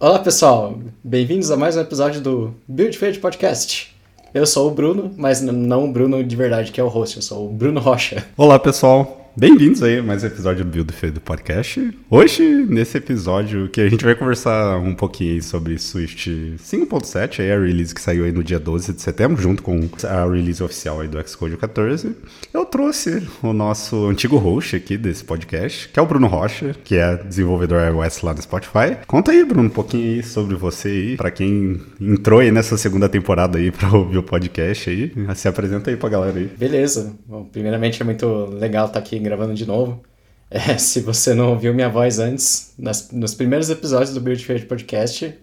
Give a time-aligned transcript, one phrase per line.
[0.00, 3.92] Olá pessoal, bem-vindos a mais um episódio do Build Fade Podcast.
[4.32, 7.22] Eu sou o Bruno, mas não o Bruno de verdade que é o host, eu
[7.22, 8.24] sou o Bruno Rocha.
[8.36, 11.96] Olá pessoal, Bem-vindos aí a mais um episódio do Build Feio do podcast.
[12.10, 17.60] Hoje, nesse episódio, que a gente vai conversar um pouquinho sobre Swift 5.7, aí a
[17.60, 21.06] release que saiu aí no dia 12 de setembro, junto com a release oficial aí
[21.06, 22.16] do Xcode 14.
[22.52, 26.96] Eu trouxe o nosso antigo host aqui desse podcast, que é o Bruno Rocha, que
[26.96, 28.96] é desenvolvedor iOS lá no Spotify.
[29.06, 33.08] Conta aí, Bruno, um pouquinho aí sobre você aí, para quem entrou aí nessa segunda
[33.08, 35.12] temporada aí para ouvir o podcast aí.
[35.36, 36.50] Se apresenta aí pra galera aí.
[36.58, 37.16] Beleza.
[37.24, 40.02] Bom, primeiramente é muito legal estar aqui gravando de novo.
[40.50, 44.66] É, se você não ouviu minha voz antes, nas, nos primeiros episódios do Build Fair
[44.66, 45.38] Podcast,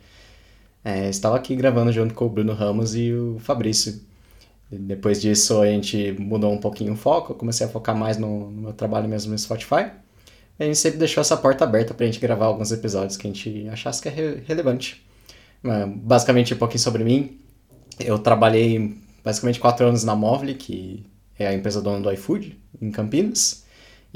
[0.84, 4.02] é, estava aqui gravando junto com o Bruno Ramos e o Fabrício.
[4.72, 8.62] Depois disso, a gente mudou um pouquinho o foco, comecei a focar mais no, no
[8.64, 9.92] meu trabalho mesmo no Spotify.
[10.58, 13.30] A gente sempre deixou essa porta aberta para a gente gravar alguns episódios que a
[13.32, 15.06] gente achasse que é re relevante.
[15.98, 17.40] Basicamente, um pouquinho sobre mim.
[18.00, 21.06] Eu trabalhei basicamente quatro anos na Movile, que
[21.38, 23.65] é a empresa dona do iFood, em Campinas.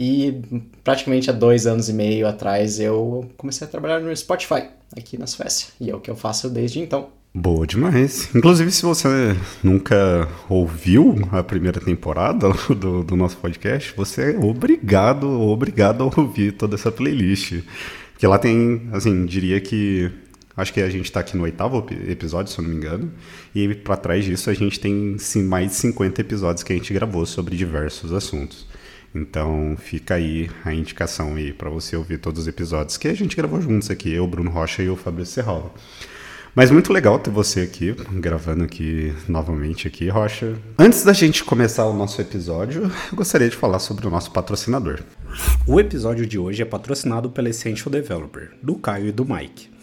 [0.01, 5.17] E praticamente há dois anos e meio atrás eu comecei a trabalhar no Spotify, aqui
[5.17, 5.73] na Suécia.
[5.77, 7.09] E é o que eu faço desde então.
[7.33, 8.33] Boa demais.
[8.33, 15.29] Inclusive, se você nunca ouviu a primeira temporada do, do nosso podcast, você é obrigado,
[15.29, 17.61] obrigado a ouvir toda essa playlist.
[18.13, 20.09] Porque lá tem, assim, diria que
[20.59, 23.09] Acho que a gente está aqui no oitavo episódio, se eu não me engano.
[23.55, 26.93] E para trás disso, a gente tem sim, mais de 50 episódios que a gente
[26.93, 28.67] gravou sobre diversos assuntos.
[29.13, 33.35] Então fica aí a indicação aí para você ouvir todos os episódios que a gente
[33.35, 35.73] gravou juntos aqui, eu, Bruno Rocha e o Fabrício Serrola.
[36.55, 40.55] Mas muito legal ter você aqui, gravando aqui novamente aqui, Rocha.
[40.77, 44.99] Antes da gente começar o nosso episódio, eu gostaria de falar sobre o nosso patrocinador.
[45.67, 49.78] O episódio de hoje é patrocinado pela Essential Developer, do Caio e do Mike.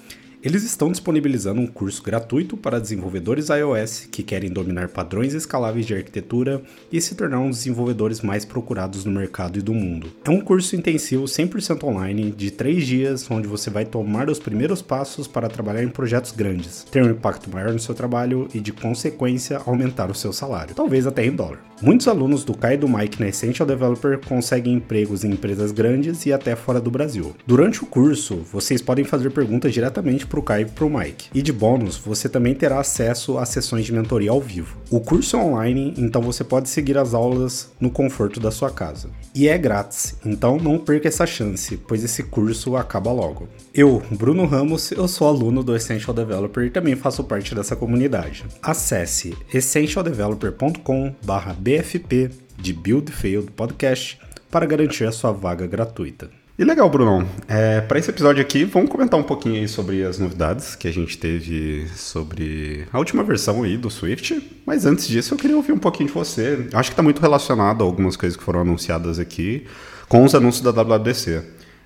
[0.47, 5.93] Eles estão disponibilizando um curso gratuito para desenvolvedores iOS que querem dominar padrões escaláveis de
[5.93, 6.63] arquitetura
[6.93, 10.07] e se tornar um dos desenvolvedores mais procurados no mercado e do mundo.
[10.25, 14.81] É um curso intensivo 100% online de 3 dias, onde você vai tomar os primeiros
[14.81, 18.73] passos para trabalhar em projetos grandes, ter um impacto maior no seu trabalho e, de
[18.73, 21.59] consequência, aumentar o seu salário, talvez até em dólar.
[21.83, 26.25] Muitos alunos do Kai e do Mike na Essential Developer conseguem empregos em empresas grandes
[26.25, 27.35] e até fora do Brasil.
[27.47, 31.29] Durante o curso, vocês podem fazer perguntas diretamente para o Kai e para o Mike.
[31.35, 34.79] E de bônus, você também terá acesso a sessões de mentoria ao vivo.
[34.91, 39.09] O curso é online, então você pode seguir as aulas no conforto da sua casa.
[39.35, 43.49] E é grátis, então não perca essa chance, pois esse curso acaba logo.
[43.75, 48.45] Eu, Bruno Ramos, eu sou aluno do Essential Developer e também faço parte dessa comunidade.
[48.63, 54.19] Acesse essentialdeveloper.com/bfp de Build Failed Podcast
[54.51, 56.31] para garantir a sua vaga gratuita.
[56.59, 57.29] E legal, Brunão.
[57.47, 60.91] É, para esse episódio aqui, vamos comentar um pouquinho aí sobre as novidades que a
[60.91, 64.59] gente teve sobre a última versão aí do Swift.
[64.65, 66.67] Mas antes disso, eu queria ouvir um pouquinho de você.
[66.73, 69.67] Acho que está muito relacionado a algumas coisas que foram anunciadas aqui
[70.09, 71.43] com os anúncios da WWDC.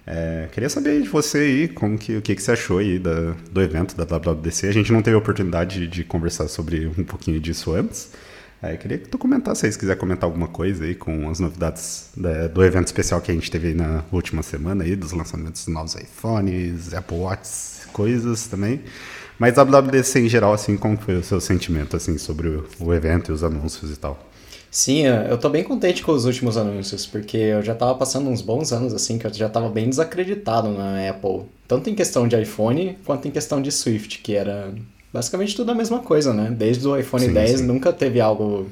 [0.06, 3.34] É, queria saber de você aí, como que, o que, que você achou aí da,
[3.50, 4.69] do evento da WWDC.
[4.69, 8.12] A gente não teve a oportunidade de conversar sobre um pouquinho disso antes.
[8.62, 12.10] É, queria que tu comentasse aí, se quiser comentar alguma coisa aí com as novidades
[12.15, 15.65] da, do evento especial que a gente teve aí na última semana aí, dos lançamentos
[15.65, 18.82] dos novos iPhones, Apple Watch, coisas também.
[19.38, 23.31] Mas WWDC em geral, assim, como foi o seu sentimento, assim, sobre o, o evento
[23.31, 24.28] e os anúncios e tal?
[24.70, 28.43] Sim, eu tô bem contente com os últimos anúncios, porque eu já tava passando uns
[28.43, 31.47] bons anos, assim, que eu já tava bem desacreditado na Apple.
[31.66, 34.72] Tanto em questão de iPhone, quanto em questão de Swift, que era
[35.12, 36.50] basicamente tudo a mesma coisa, né?
[36.50, 37.66] Desde o iPhone sim, 10 sim.
[37.66, 38.66] nunca teve algo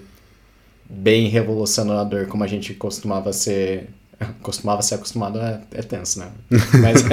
[0.89, 3.89] bem revolucionador como a gente costumava ser.
[4.43, 6.29] Costumava ser acostumado, é, é tenso, né?
[6.83, 7.05] Mas,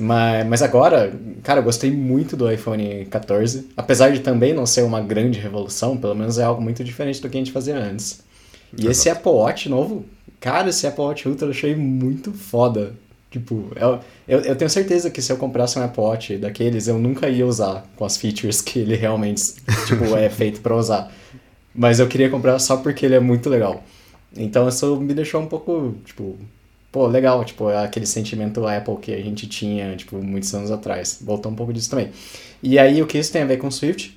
[0.00, 1.12] mas, mas agora,
[1.44, 3.68] cara, eu gostei muito do iPhone 14.
[3.76, 7.28] Apesar de também não ser uma grande revolução, pelo menos é algo muito diferente do
[7.28, 8.20] que a gente fazia antes.
[8.72, 8.90] E Exato.
[8.90, 10.04] esse Apple Watch novo,
[10.40, 12.94] cara, esse Apple Watch Ultra eu achei muito foda.
[13.34, 13.98] Tipo, eu,
[14.28, 17.84] eu, eu, tenho certeza que se eu comprasse um Watch daqueles, eu nunca ia usar
[17.96, 19.54] com as features que ele realmente
[19.88, 21.12] tipo, é feito para usar.
[21.74, 23.82] Mas eu queria comprar só porque ele é muito legal.
[24.36, 26.38] Então isso me deixou um pouco, tipo,
[26.92, 31.18] pô, legal, tipo, aquele sentimento Apple que a gente tinha, tipo, muitos anos atrás.
[31.20, 32.12] Voltou um pouco disso também.
[32.62, 34.16] E aí, o que isso tem a ver com o Swift?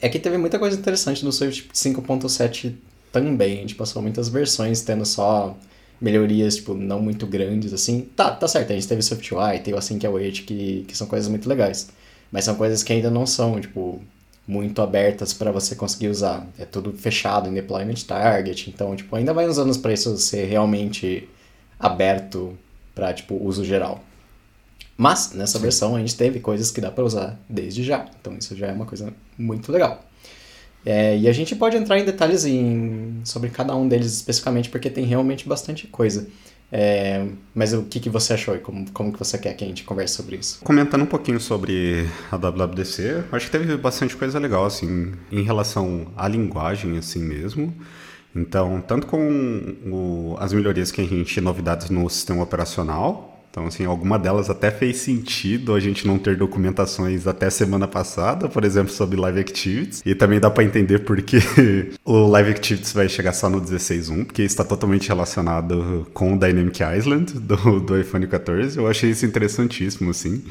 [0.00, 2.72] É que teve muita coisa interessante no Swift 5.7
[3.12, 3.58] também.
[3.58, 5.54] A gente passou muitas versões tendo só
[6.00, 8.02] melhorias, tipo, não muito grandes, assim.
[8.16, 11.28] Tá, tá certo, a gente teve SwiftUI, tem o Async Await, que, que são coisas
[11.28, 11.88] muito legais.
[12.32, 14.00] Mas são coisas que ainda não são, tipo,
[14.46, 16.46] muito abertas para você conseguir usar.
[16.58, 20.46] É tudo fechado em deployment target, então, tipo, ainda vai uns anos para isso ser
[20.46, 21.28] realmente
[21.78, 22.56] aberto
[22.94, 24.02] para tipo, uso geral.
[24.96, 25.62] Mas nessa Sim.
[25.62, 28.06] versão a gente teve coisas que dá para usar desde já.
[28.20, 30.04] Então isso já é uma coisa muito legal.
[30.84, 34.88] É, e a gente pode entrar em detalhes em, sobre cada um deles especificamente, porque
[34.88, 36.26] tem realmente bastante coisa.
[36.72, 39.66] É, mas o que, que você achou e como, como que você quer que a
[39.66, 40.60] gente converse sobre isso?
[40.62, 46.06] Comentando um pouquinho sobre a WWDC, acho que teve bastante coisa legal, assim, em relação
[46.16, 47.74] à linguagem, assim mesmo.
[48.34, 53.84] Então, tanto com o, as melhorias que a gente, novidades no sistema operacional, então, assim,
[53.84, 58.92] alguma delas até fez sentido a gente não ter documentações até semana passada, por exemplo,
[58.92, 60.02] sobre Live Activities.
[60.06, 61.38] E também dá para entender porque
[62.04, 66.80] o Live Activities vai chegar só no 16.1, porque está totalmente relacionado com o Dynamic
[66.96, 68.78] Island do, do iPhone 14.
[68.78, 70.44] Eu achei isso interessantíssimo, assim.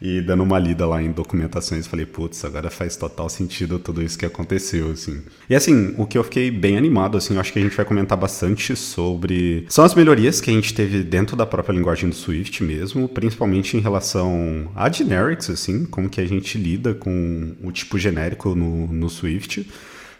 [0.00, 4.18] E dando uma lida lá em documentações, falei, putz, agora faz total sentido tudo isso
[4.18, 5.22] que aconteceu, assim.
[5.48, 7.84] E assim, o que eu fiquei bem animado, assim, eu acho que a gente vai
[7.84, 9.64] comentar bastante sobre.
[9.68, 13.76] São as melhorias que a gente teve dentro da própria linguagem do Swift mesmo, principalmente
[13.76, 18.86] em relação a generics, assim, como que a gente lida com o tipo genérico no,
[18.88, 19.66] no Swift.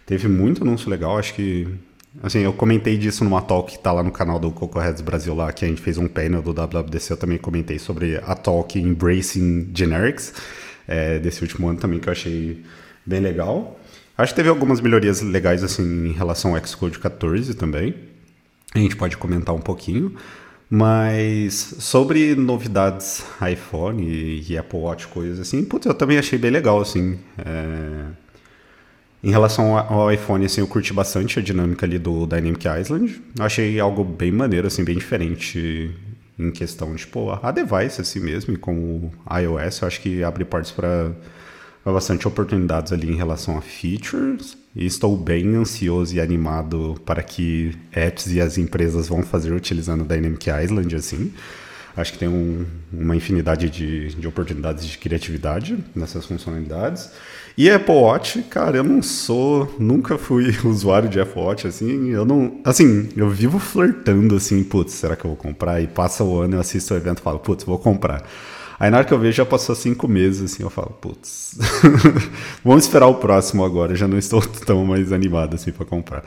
[0.07, 1.67] Teve muito anúncio legal, acho que
[2.23, 5.35] Assim, eu comentei disso numa talk que tá lá no canal do Coco Heads Brasil
[5.35, 8.79] lá, que a gente fez um painel do WWDC, eu também comentei sobre a talk
[8.79, 10.33] Embracing Generics,
[10.89, 12.63] é, desse último ano também, que eu achei
[13.05, 13.79] bem legal.
[14.17, 17.95] Acho que teve algumas melhorias legais, assim, em relação ao Xcode 14 também.
[18.75, 20.15] A gente pode comentar um pouquinho.
[20.69, 23.23] Mas sobre novidades
[23.53, 27.19] iPhone e Apple Watch, coisas assim, putz, eu também achei bem legal, assim.
[27.39, 28.26] É
[29.27, 33.21] em relação ao iPhone, assim, eu curti bastante a dinâmica ali do Dynamic Island.
[33.41, 35.91] Achei algo bem maneiro, assim, bem diferente
[36.39, 40.71] em questão tipo, a device assim mesmo, com o iOS, eu acho que abre portas
[40.71, 41.11] para
[41.85, 44.57] bastante oportunidades ali em relação a features.
[44.77, 50.03] E estou bem ansioso e animado para que apps e as empresas vão fazer utilizando
[50.03, 51.33] o Dynamic Island, assim.
[51.97, 57.11] Acho que tem um, uma infinidade de, de oportunidades de criatividade nessas funcionalidades.
[57.57, 62.27] E Apple Watch, cara, eu não sou, nunca fui usuário de Apple Watch, assim, eu
[62.27, 65.81] não, assim, eu vivo flertando, assim, putz, será que eu vou comprar?
[65.81, 68.23] E passa o ano, eu assisto o evento e falo, putz, vou comprar.
[68.79, 71.57] Aí na hora que eu vejo já passou cinco meses, assim, eu falo, putz,
[72.63, 76.25] vamos esperar o próximo agora, já não estou tão mais animado, assim, para comprar.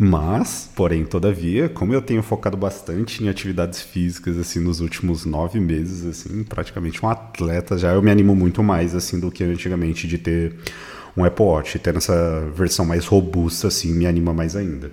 [0.00, 5.58] Mas, porém, todavia, como eu tenho focado bastante em atividades físicas, assim, nos últimos nove
[5.58, 10.06] meses, assim, praticamente um atleta já, eu me animo muito mais, assim, do que antigamente
[10.06, 10.54] de ter
[11.16, 11.80] um Apple Watch.
[11.80, 14.92] Ter essa versão mais robusta, assim, me anima mais ainda.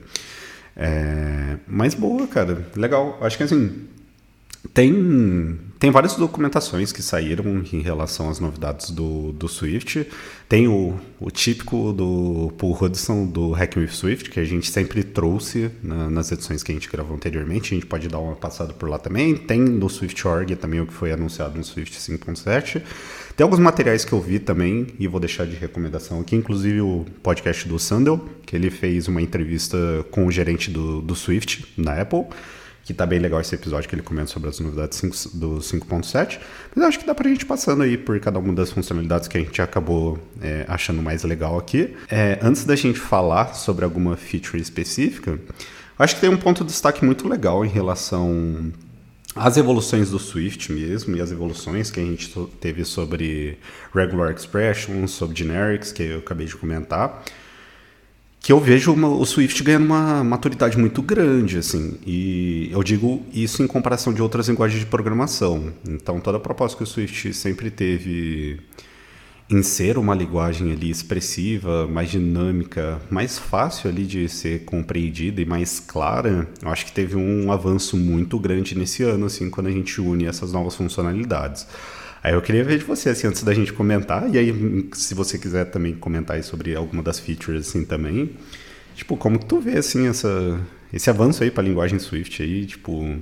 [0.76, 1.58] É...
[1.68, 2.68] Mas boa, cara.
[2.76, 3.20] Legal.
[3.22, 3.86] Acho que, assim,
[4.74, 10.08] tem, tem várias documentações que saíram em relação às novidades do, do Swift.
[10.50, 15.04] Tem o, o típico do Paul Hudson do Hacking with Swift, que a gente sempre
[15.04, 17.72] trouxe na, nas edições que a gente gravou anteriormente.
[17.72, 19.36] A gente pode dar uma passada por lá também.
[19.36, 22.82] Tem no Swift.org também o que foi anunciado no Swift 5.7.
[23.38, 27.06] Tem alguns materiais que eu vi também e vou deixar de recomendação aqui, inclusive o
[27.22, 29.78] podcast do Sandel, que ele fez uma entrevista
[30.10, 32.26] com o gerente do, do Swift na Apple
[32.86, 36.40] que tá bem legal esse episódio que ele comenta sobre as novidades 5, do 5.7.
[36.74, 39.36] Mas eu acho que dá pra gente passando aí por cada uma das funcionalidades que
[39.40, 41.96] a gente acabou é, achando mais legal aqui.
[42.08, 45.40] É, antes da gente falar sobre alguma feature específica,
[45.98, 48.72] acho que tem um ponto de destaque muito legal em relação
[49.36, 52.32] às evoluções do Swift mesmo e as evoluções que a gente
[52.62, 53.58] teve sobre
[53.96, 57.24] regular expressions, sobre generics, que eu acabei de comentar
[58.46, 63.26] que eu vejo uma, o Swift ganhando uma maturidade muito grande, assim, e eu digo
[63.34, 65.74] isso em comparação de outras linguagens de programação.
[65.84, 68.60] Então, toda a proposta que o Swift sempre teve
[69.50, 75.46] em ser uma linguagem ali expressiva, mais dinâmica, mais fácil ali de ser compreendida e
[75.46, 79.72] mais clara, eu acho que teve um avanço muito grande nesse ano, assim, quando a
[79.72, 81.66] gente une essas novas funcionalidades.
[82.26, 85.38] Aí eu queria ver de você, assim, antes da gente comentar, e aí, se você
[85.38, 88.32] quiser também comentar sobre alguma das features, assim, também.
[88.96, 90.60] Tipo, como tu vê, assim, essa,
[90.92, 93.16] esse avanço aí para a linguagem Swift aí, tipo...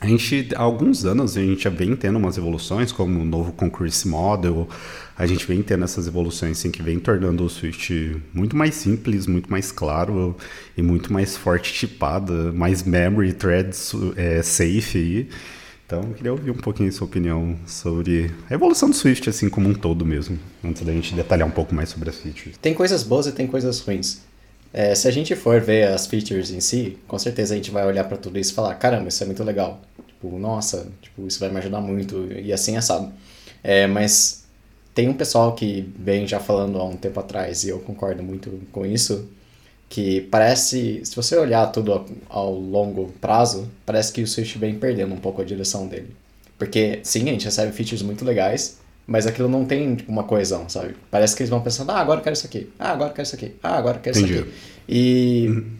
[0.00, 3.52] A gente, há alguns anos, a gente já vem tendo umas evoluções, como o novo
[3.52, 4.66] Concurrency Model,
[5.14, 9.26] a gente vem tendo essas evoluções, assim, que vem tornando o Swift muito mais simples,
[9.26, 10.34] muito mais claro
[10.74, 15.28] e muito mais forte tipada, mais memory threads é, safe aí.
[15.92, 19.68] Então, eu queria ouvir um pouquinho sua opinião sobre a evolução do Swift, assim como
[19.68, 22.56] um todo mesmo, antes da gente detalhar um pouco mais sobre as features.
[22.56, 24.22] Tem coisas boas e tem coisas ruins.
[24.72, 27.84] É, se a gente for ver as features em si, com certeza a gente vai
[27.86, 29.82] olhar para tudo isso e falar: caramba, isso é muito legal.
[30.06, 33.12] Tipo, nossa, tipo, isso vai me ajudar muito, e assim assado.
[33.62, 34.46] É, mas
[34.94, 38.62] tem um pessoal que vem já falando há um tempo atrás, e eu concordo muito
[38.72, 39.28] com isso,
[39.92, 45.12] que parece, se você olhar tudo ao longo prazo, parece que o Swift vem perdendo
[45.12, 46.16] um pouco a direção dele.
[46.56, 50.66] Porque, sim, a gente recebe features muito legais, mas aquilo não tem tipo, uma coesão,
[50.66, 50.94] sabe?
[51.10, 53.26] Parece que eles vão pensando, ah, agora eu quero isso aqui, ah, agora eu quero
[53.26, 54.32] isso aqui, ah, agora eu quero Entendi.
[54.32, 54.52] isso aqui.
[54.88, 55.70] E uhum.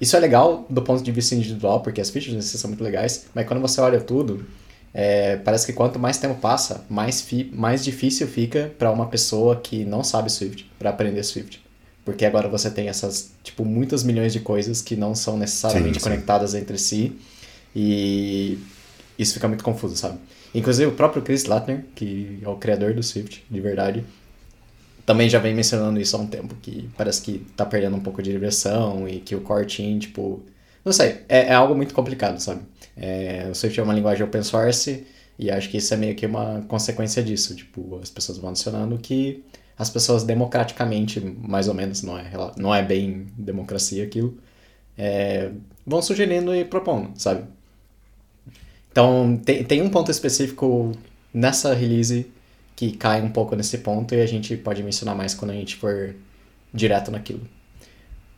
[0.00, 3.46] isso é legal do ponto de vista individual, porque as features são muito legais, mas
[3.46, 4.46] quando você olha tudo,
[4.94, 7.22] é, parece que quanto mais tempo passa, mais,
[7.52, 11.67] mais difícil fica para uma pessoa que não sabe Swift, para aprender Swift.
[12.08, 16.00] Porque agora você tem essas, tipo, muitas milhões de coisas que não são necessariamente sim,
[16.00, 16.04] sim.
[16.04, 17.12] conectadas entre si.
[17.76, 18.58] E
[19.18, 20.18] isso fica muito confuso, sabe?
[20.54, 24.06] Inclusive o próprio Chris Latner, que é o criador do Swift, de verdade,
[25.04, 28.22] também já vem mencionando isso há um tempo, que parece que tá perdendo um pouco
[28.22, 30.42] de direção e que o core team, tipo...
[30.82, 32.62] Não sei, é, é algo muito complicado, sabe?
[32.96, 35.06] É, o Swift é uma linguagem open source
[35.38, 37.54] e acho que isso é meio que uma consequência disso.
[37.54, 39.44] Tipo, as pessoas vão adicionando que
[39.78, 44.36] as pessoas democraticamente, mais ou menos, não é, não é bem democracia aquilo,
[44.96, 45.52] é,
[45.86, 47.44] vão sugerindo e propondo, sabe?
[48.90, 50.92] Então, tem, tem um ponto específico
[51.32, 52.26] nessa release
[52.74, 55.76] que cai um pouco nesse ponto e a gente pode mencionar mais quando a gente
[55.76, 56.14] for
[56.74, 57.42] direto naquilo.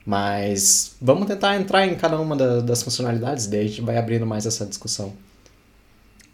[0.04, 4.26] Mas vamos tentar entrar em cada uma da, das funcionalidades, daí a gente vai abrindo
[4.26, 5.14] mais essa discussão.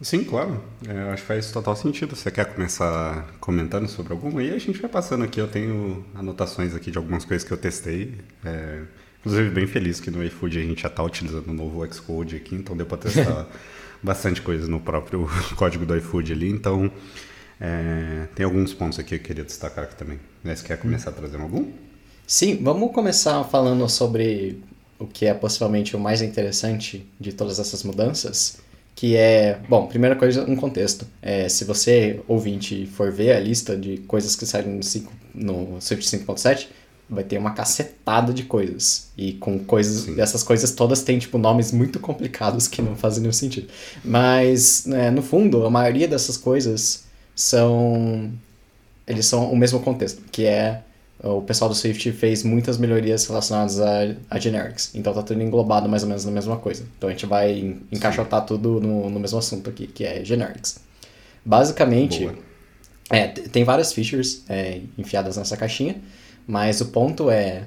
[0.00, 0.62] Sim, claro.
[0.86, 2.14] É, acho que faz total sentido.
[2.14, 4.42] Você quer começar comentando sobre alguma?
[4.42, 5.40] E a gente vai passando aqui.
[5.40, 8.14] Eu tenho anotações aqui de algumas coisas que eu testei.
[8.44, 8.82] É,
[9.20, 12.54] inclusive, bem feliz que no iFood a gente já está utilizando o novo Xcode aqui,
[12.54, 13.46] então deu para testar
[14.02, 16.50] bastante coisa no próprio código do iFood ali.
[16.50, 16.92] Então,
[17.58, 20.20] é, tem alguns pontos aqui que eu queria destacar aqui também.
[20.44, 21.72] Você quer começar trazendo algum?
[22.26, 24.62] Sim, vamos começar falando sobre
[24.98, 28.58] o que é possivelmente o mais interessante de todas essas mudanças,
[28.96, 31.06] que é, bom, primeira coisa, um contexto.
[31.20, 35.80] É, se você, ouvinte, for ver a lista de coisas que saíram no, 5, no
[35.82, 36.68] Swift 5.7,
[37.08, 39.10] vai ter uma cacetada de coisas.
[39.14, 40.18] E com coisas, Sim.
[40.18, 43.68] essas coisas todas têm, tipo, nomes muito complicados que não fazem nenhum sentido.
[44.02, 48.32] Mas, né, no fundo, a maioria dessas coisas são...
[49.06, 50.82] Eles são o mesmo contexto, que é
[51.23, 54.94] o pessoal do Swift fez muitas melhorias relacionadas a, a generics.
[54.94, 56.85] Então tá tudo englobado mais ou menos na mesma coisa.
[56.96, 58.46] Então a gente vai encaixotar Sim.
[58.46, 60.78] tudo no, no mesmo assunto aqui, que é generics.
[61.44, 62.30] Basicamente,
[63.11, 65.96] é, tem várias features é, enfiadas nessa caixinha,
[66.46, 67.64] mas o ponto é,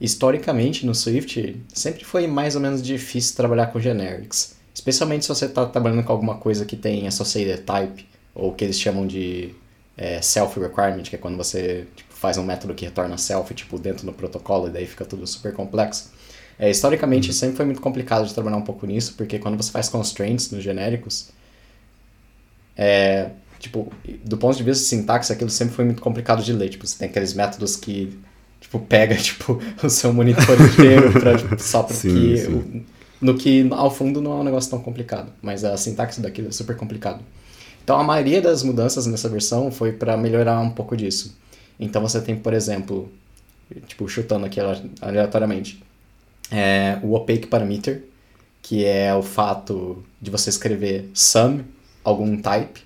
[0.00, 4.56] historicamente no Swift, sempre foi mais ou menos difícil trabalhar com generics.
[4.74, 8.80] Especialmente se você está trabalhando com alguma coisa que tem associated type, ou que eles
[8.80, 9.54] chamam de
[9.96, 14.06] é, self-requirement, que é quando você tipo, faz um método que retorna self, tipo, dentro
[14.06, 16.12] do protocolo, e daí fica tudo super complexo.
[16.56, 17.34] É, historicamente, uhum.
[17.34, 20.62] sempre foi muito complicado de trabalhar um pouco nisso, porque quando você faz constraints nos
[20.62, 21.30] genéricos,
[22.76, 23.92] é, tipo,
[24.24, 26.68] do ponto de vista de sintaxe, aquilo sempre foi muito complicado de ler.
[26.68, 28.16] Tipo, você tem aqueles métodos que,
[28.60, 32.08] tipo, pega, tipo, o seu monitor inteiro pra, tipo, só porque...
[32.08, 32.54] Sim, sim.
[32.54, 35.32] O, no que, ao fundo, não é um negócio tão complicado.
[35.42, 37.20] Mas a sintaxe daquilo é super complicado.
[37.82, 41.36] Então, a maioria das mudanças nessa versão foi para melhorar um pouco disso.
[41.84, 43.10] Então você tem, por exemplo,
[43.86, 44.60] tipo, chutando aqui
[45.00, 45.82] aleatoriamente,
[46.50, 48.04] é, o opaque parameter,
[48.62, 51.60] que é o fato de você escrever sum,
[52.04, 52.80] algum type.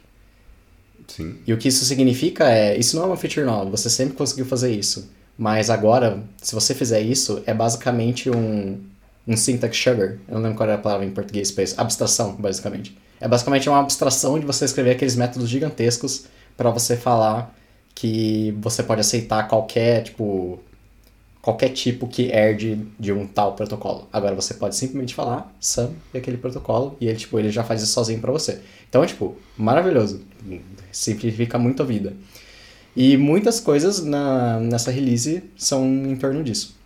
[1.09, 1.37] Sim.
[1.47, 4.47] E o que isso significa é, isso não é uma feature nova, você sempre conseguiu
[4.47, 5.11] fazer isso.
[5.39, 8.81] Mas agora, se você fizer isso, é basicamente um,
[9.29, 10.17] um syntax sugar.
[10.27, 11.79] Eu não lembro qual era a palavra em português para isso.
[11.79, 12.97] Abstração, basicamente.
[13.21, 16.25] É basicamente uma abstração de você escrever aqueles métodos gigantescos
[16.57, 17.55] para você falar
[17.97, 20.61] que você pode aceitar qualquer, tipo,
[21.41, 24.07] qualquer tipo que herde de um tal protocolo.
[24.13, 27.83] Agora você pode simplesmente falar sum e aquele protocolo e ele, tipo, ele já faz
[27.83, 28.61] isso sozinho para você.
[28.89, 30.21] Então é, tipo, maravilhoso.
[30.93, 32.13] Simplifica muito a vida.
[32.95, 36.77] E muitas coisas na, nessa release são em torno disso.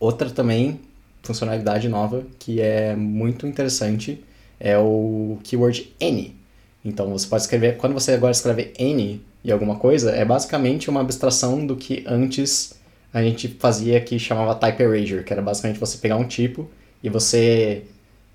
[0.00, 0.80] Outra também,
[1.22, 4.24] funcionalidade nova, que é muito interessante,
[4.58, 6.34] é o keyword any.
[6.82, 11.00] Então você pode escrever, quando você agora escreve any e alguma coisa, é basicamente uma
[11.00, 12.74] abstração do que antes
[13.12, 16.70] a gente fazia que chamava type erasure, que era basicamente você pegar um tipo
[17.02, 17.84] e você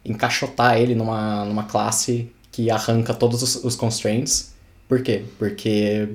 [0.03, 4.53] encaixotar ele numa, numa classe que arranca todos os, os constraints.
[4.87, 5.23] Por quê?
[5.39, 6.09] Porque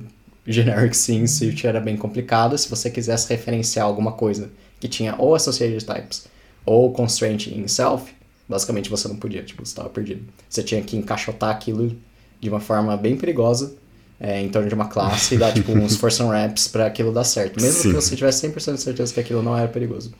[0.46, 2.56] generic sim Swift era bem complicado.
[2.58, 6.26] Se você quisesse referenciar alguma coisa que tinha ou associated types
[6.64, 8.12] ou constraint in self,
[8.48, 10.24] basicamente você não podia, tipo, você estava perdido.
[10.48, 11.96] Você tinha que encaixotar aquilo
[12.40, 13.74] de uma forma bem perigosa
[14.24, 17.24] é, em torno de uma classe e dar tipo uns force reps para aquilo dar
[17.24, 17.88] certo, mesmo Sim.
[17.88, 20.14] que você tivesse 100% de certeza que aquilo não era perigoso.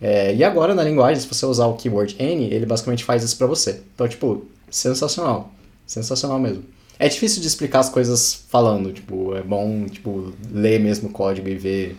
[0.00, 3.36] É, e agora na linguagem, se você usar o keyword any, ele basicamente faz isso
[3.36, 3.82] para você.
[3.94, 5.52] Então, tipo, sensacional.
[5.86, 6.64] Sensacional mesmo.
[6.98, 11.46] É difícil de explicar as coisas falando, tipo, é bom, tipo, ler mesmo o código
[11.46, 11.96] e ver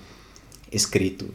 [0.72, 1.30] escrito,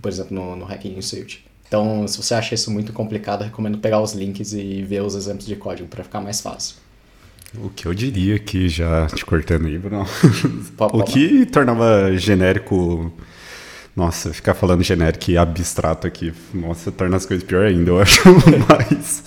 [0.00, 1.40] por exemplo, no, no Hacking Insert.
[1.68, 5.44] Então, se você acha isso muito complicado, recomendo pegar os links e ver os exemplos
[5.44, 6.76] de código para ficar mais fácil.
[7.62, 10.06] O que eu diria que, já te cortando aí, Bruno,
[10.78, 13.12] o que tornava genérico.
[13.96, 18.22] Nossa, ficar falando genérico e abstrato aqui, nossa, torna as coisas pior ainda, eu acho.
[18.68, 19.22] Mas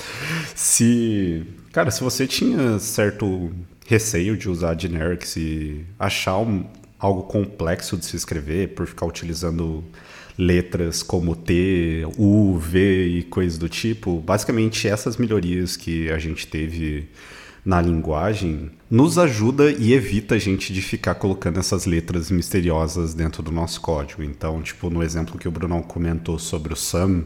[0.56, 1.46] se.
[1.72, 3.52] Cara, se você tinha certo
[3.86, 6.66] receio de usar generics e achar um,
[7.00, 9.84] algo complexo de se escrever por ficar utilizando
[10.38, 16.46] letras como T, U, V e coisas do tipo, basicamente essas melhorias que a gente
[16.46, 17.08] teve
[17.68, 23.44] na linguagem nos ajuda e evita a gente de ficar colocando essas letras misteriosas dentro
[23.44, 24.24] do nosso código.
[24.24, 27.26] Então, tipo, no exemplo que o Brunão comentou sobre o sum,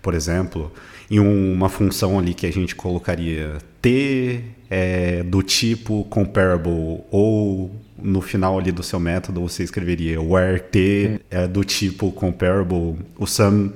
[0.00, 0.72] por exemplo,
[1.10, 8.22] em uma função ali que a gente colocaria T é, do tipo comparable ou no
[8.22, 13.70] final ali do seu método você escreveria where T é do tipo comparable, o sum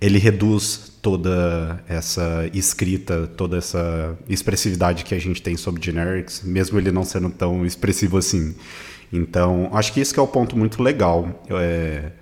[0.00, 6.78] ele reduz toda essa escrita, toda essa expressividade que a gente tem sobre generics, mesmo
[6.78, 8.54] ele não sendo tão expressivo assim.
[9.12, 11.42] Então, acho que esse que é o ponto muito legal.
[11.50, 12.12] É,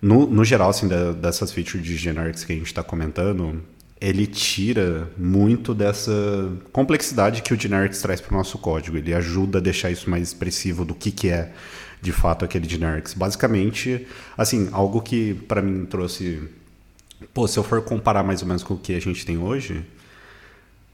[0.00, 3.62] no, no geral, assim, da, dessas features de generics que a gente está comentando,
[4.00, 6.12] ele tira muito dessa
[6.72, 8.96] complexidade que o generics traz para o nosso código.
[8.96, 11.52] Ele ajuda a deixar isso mais expressivo do que, que é
[12.00, 13.12] de fato aquele generics.
[13.12, 14.06] Basicamente,
[14.38, 16.48] assim, algo que para mim trouxe
[17.32, 19.84] Pô, se eu for comparar mais ou menos com o que a gente tem hoje,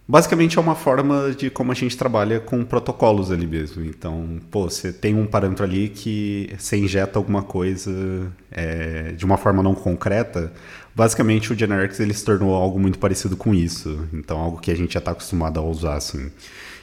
[0.08, 3.84] basicamente é uma forma de como a gente trabalha com protocolos ali mesmo.
[3.84, 7.92] Então, pô, você tem um parâmetro ali que você injeta alguma coisa
[8.50, 10.52] é, de uma forma não concreta.
[10.94, 14.08] Basicamente, o Generics ele se tornou algo muito parecido com isso.
[14.12, 16.30] Então, algo que a gente já está acostumado a usar, assim.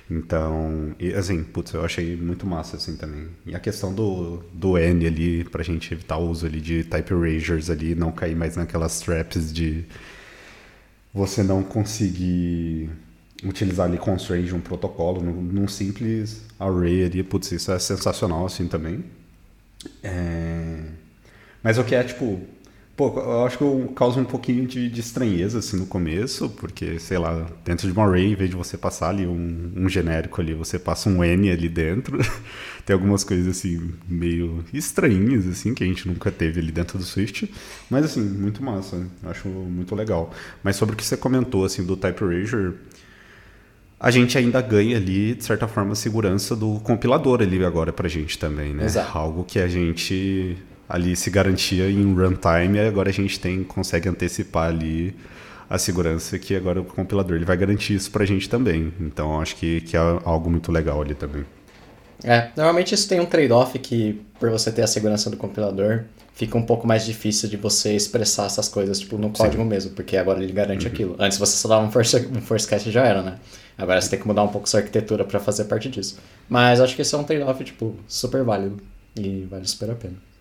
[0.10, 3.28] Então, e, assim, putz, eu achei muito massa, assim, também.
[3.46, 7.14] E a questão do, do N ali, pra gente evitar o uso ali de type
[7.14, 9.86] erasures ali, não cair mais naquelas traps de
[11.14, 12.90] você não conseguir
[13.44, 18.46] utilizar ali constraint de um protocolo num, num, simples array ali, putz, isso é sensacional,
[18.46, 19.04] assim, também.
[20.02, 20.80] É...
[21.62, 22.42] Mas o que é, tipo,
[23.12, 27.00] Pô, eu acho que eu causa um pouquinho de, de, estranheza assim no começo, porque,
[27.00, 30.40] sei lá, dentro de uma array, em vez de você passar ali um, um genérico
[30.40, 32.18] ali, você passa um N ali dentro.
[32.86, 37.04] Tem algumas coisas assim, meio estranhas, assim, que a gente nunca teve ali dentro do
[37.04, 37.52] Swift.
[37.90, 40.34] Mas assim, muito massa, acho muito legal.
[40.64, 42.76] Mas sobre o que você comentou, assim, do Type Erasure,
[44.00, 48.08] a gente ainda ganha ali, de certa forma, a segurança do compilador ali agora pra
[48.08, 48.86] gente também, né?
[48.86, 49.18] Exato.
[49.18, 50.58] Algo que a gente
[50.94, 55.16] ali se garantia em runtime, e agora a gente tem consegue antecipar ali
[55.68, 58.94] a segurança que agora o compilador ele vai garantir isso para a gente também.
[59.02, 61.44] Então acho que, que é algo muito legal ali também.
[62.24, 66.04] É, normalmente isso tem um trade-off que por você ter a segurança do compilador,
[66.36, 69.70] fica um pouco mais difícil de você expressar essas coisas tipo no código Sim.
[69.70, 70.94] mesmo, porque agora ele garante uhum.
[70.94, 71.16] aquilo.
[71.18, 73.40] Antes você só dava um force, um force cast e já era, né?
[73.76, 76.20] Agora você tem que mudar um pouco sua arquitetura para fazer parte disso.
[76.48, 78.78] Mas acho que esse é um trade-off tipo super válido
[79.16, 80.33] e vale super a pena.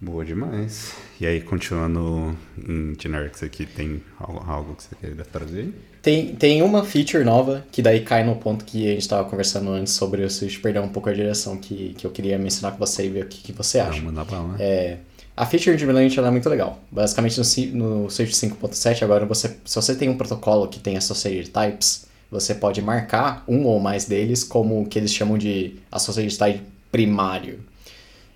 [0.00, 0.94] Boa demais.
[1.20, 2.34] E aí, continuando
[2.66, 5.74] em generics aqui, tem algo que você queira trazer?
[6.00, 9.70] Tem, tem uma feature nova, que daí cai no ponto que a gente estava conversando
[9.70, 12.78] antes sobre o Switch perder um pouco a direção, que, que eu queria mencionar com
[12.78, 14.00] você e ver o que, que você acha.
[14.00, 14.56] Não, bala, né?
[14.58, 14.98] é,
[15.36, 16.78] a feature de Brilliant é muito legal.
[16.90, 17.38] Basicamente,
[17.74, 22.06] no, no Switch 5.7, agora, você, se você tem um protocolo que tem associated types,
[22.30, 26.62] você pode marcar um ou mais deles como o que eles chamam de associated type
[26.90, 27.60] primário.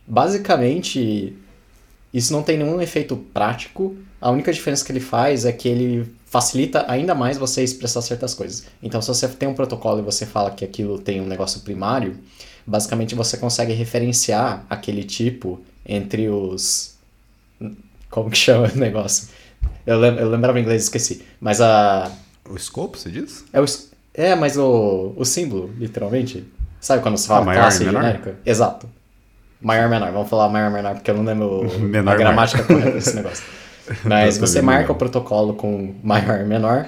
[0.06, 1.34] Basicamente,
[2.14, 3.96] isso não tem nenhum efeito prático.
[4.20, 8.34] A única diferença que ele faz é que ele facilita ainda mais você expressar certas
[8.34, 8.66] coisas.
[8.80, 12.16] Então, se você tem um protocolo e você fala que aquilo tem um negócio primário,
[12.64, 16.94] basicamente você consegue referenciar aquele tipo entre os.
[18.08, 19.28] Como que chama o negócio?
[19.84, 21.22] Eu, lem eu lembrava em inglês e esqueci.
[21.40, 22.12] Mas a.
[22.48, 23.44] O scope, você diz?
[23.52, 23.64] É, o...
[24.12, 26.44] é mas o, o símbolo, literalmente.
[26.80, 28.38] Sabe quando você fala ah, maior, classe genérica?
[28.46, 28.88] Exato.
[29.60, 32.80] Maior menor, vamos falar maior menor, porque eu não lembro menor, a gramática maior.
[32.80, 33.44] correta desse negócio.
[34.04, 36.86] Mas você marca o protocolo com maior menor.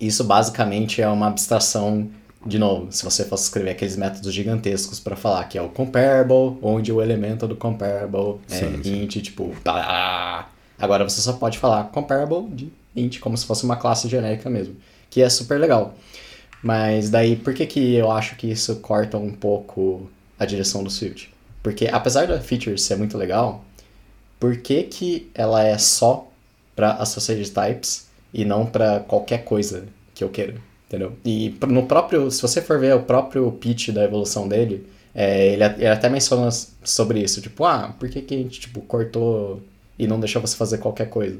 [0.00, 2.08] Isso basicamente é uma abstração,
[2.44, 6.58] de novo, se você fosse escrever aqueles métodos gigantescos para falar que é o comparable,
[6.62, 10.48] onde o elemento do comparable é sim, int, tipo, tá.
[10.78, 14.74] Agora você só pode falar comparable de int, como se fosse uma classe genérica mesmo,
[15.10, 15.94] que é super legal.
[16.62, 20.90] Mas daí, por que, que eu acho que isso corta um pouco a direção do
[20.90, 21.30] Swift?
[21.62, 23.64] Porque apesar da feature ser muito legal,
[24.38, 26.26] por que, que ela é só
[26.74, 30.54] para associated types e não para qualquer coisa que eu queira?
[30.88, 31.12] Entendeu?
[31.24, 35.64] E no próprio, se você for ver o próprio pitch da evolução dele, é, ele,
[35.64, 36.48] ele, até menciona
[36.82, 39.62] sobre isso, tipo, ah, por que, que a gente tipo, cortou
[39.98, 41.36] e não deixou você fazer qualquer coisa?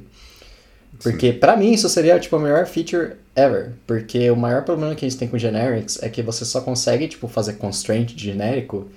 [1.03, 5.05] Porque para mim isso seria tipo a melhor feature ever, porque o maior problema que
[5.05, 8.89] a gente tem com generics é que você só consegue tipo fazer constraint de genérico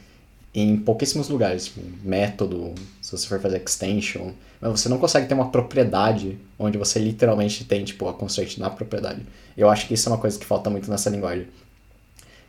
[0.54, 5.34] em pouquíssimos lugares, tipo, método, se você for fazer extension, mas você não consegue ter
[5.34, 9.22] uma propriedade onde você literalmente tem tipo a constraint na propriedade.
[9.58, 11.48] Eu acho que isso é uma coisa que falta muito nessa linguagem.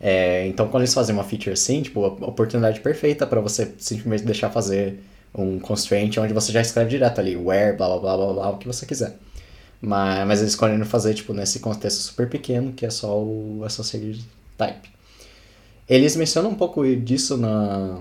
[0.00, 4.24] É, então, quando eles fazem uma feature assim, tipo, a oportunidade perfeita para você simplesmente
[4.24, 5.00] deixar fazer
[5.34, 8.58] um constraint onde você já escreve direto ali, where, blá blá blá blá blá, o
[8.58, 9.16] que você quiser.
[9.80, 14.22] Mas, mas eles escolhem fazer, tipo, nesse contexto super pequeno, que é só o associated
[14.56, 14.93] type.
[15.88, 18.00] Eles mencionam um pouco disso na,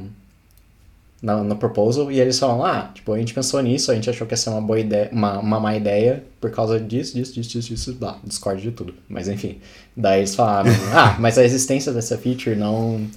[1.21, 4.27] na, no proposal e eles falam, ah, tipo, a gente pensou nisso, a gente achou
[4.27, 7.49] que ia ser uma boa ideia, uma, uma má ideia por causa disso, disso, disso,
[7.49, 8.93] disso, disso, blá, discord de tudo.
[9.07, 9.59] Mas enfim,
[9.95, 13.07] daí eles falaram, ah, mas a existência dessa feature não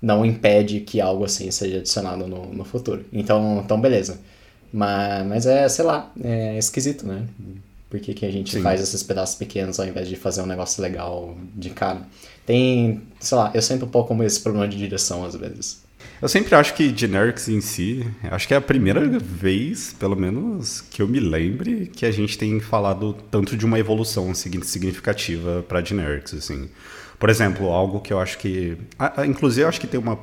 [0.00, 3.04] não impede que algo assim seja adicionado no, no futuro.
[3.12, 4.20] Então, então beleza.
[4.72, 7.26] Mas, mas é, sei lá, é esquisito, né?
[7.88, 8.62] Por que, que a gente Sim.
[8.62, 12.02] faz esses pedaços pequenos ao invés de fazer um negócio legal de cara?
[12.44, 15.82] Tem, sei lá, eu sinto um pouco como esse problema de direção às vezes.
[16.20, 20.80] Eu sempre acho que generics em si, acho que é a primeira vez, pelo menos,
[20.80, 25.82] que eu me lembre que a gente tem falado tanto de uma evolução significativa para
[25.82, 26.68] generics, assim.
[27.18, 28.76] Por exemplo, algo que eu acho que.
[29.26, 30.16] Inclusive, eu acho que tem uma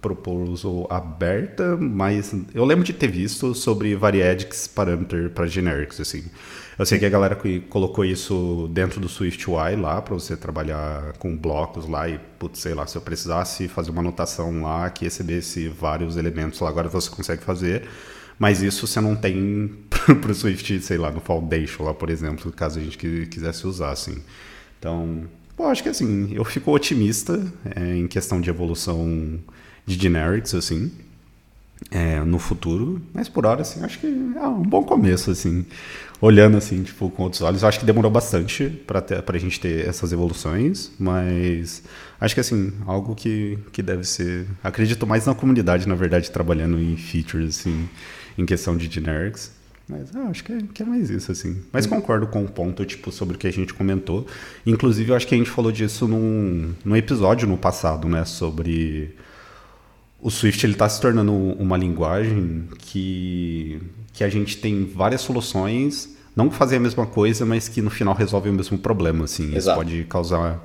[0.00, 6.24] proposal aberta, mas eu lembro de ter visto sobre variadics parameter para generics, assim.
[6.78, 7.36] Eu sei que a galera
[7.68, 12.60] colocou isso dentro do Swift UI lá, para você trabalhar com blocos lá e, putz,
[12.60, 16.88] sei lá, se eu precisasse fazer uma anotação lá que recebesse vários elementos lá, agora
[16.88, 17.88] você consegue fazer.
[18.38, 22.52] Mas isso você não tem para o Swift, sei lá, no Foundation lá, por exemplo,
[22.52, 24.22] caso a gente quisesse usar, assim.
[24.78, 25.26] Então,
[25.58, 29.40] Pô, acho que assim, eu fico otimista é, em questão de evolução
[29.88, 30.92] de generics, assim,
[31.90, 35.64] é, no futuro, mas por hora, assim, acho que é um bom começo, assim,
[36.20, 37.62] olhando, assim, tipo, com outros olhos.
[37.62, 41.82] Eu acho que demorou bastante para a gente ter essas evoluções, mas
[42.20, 44.46] acho que, assim, algo que, que deve ser...
[44.62, 47.88] Acredito mais na comunidade, na verdade, trabalhando em features, assim,
[48.36, 49.52] em questão de generics.
[49.88, 51.62] Mas eu acho que é, que é mais isso, assim.
[51.72, 51.90] Mas hum.
[51.90, 54.26] concordo com o ponto, tipo, sobre o que a gente comentou.
[54.66, 58.26] Inclusive, eu acho que a gente falou disso num, num episódio no passado, né?
[58.26, 59.14] Sobre
[60.20, 63.80] o Swift está se tornando uma linguagem que,
[64.12, 68.14] que a gente tem várias soluções, não fazer a mesma coisa, mas que no final
[68.14, 69.54] resolve o mesmo problema, assim.
[69.54, 69.58] Exato.
[69.58, 70.64] Isso pode causar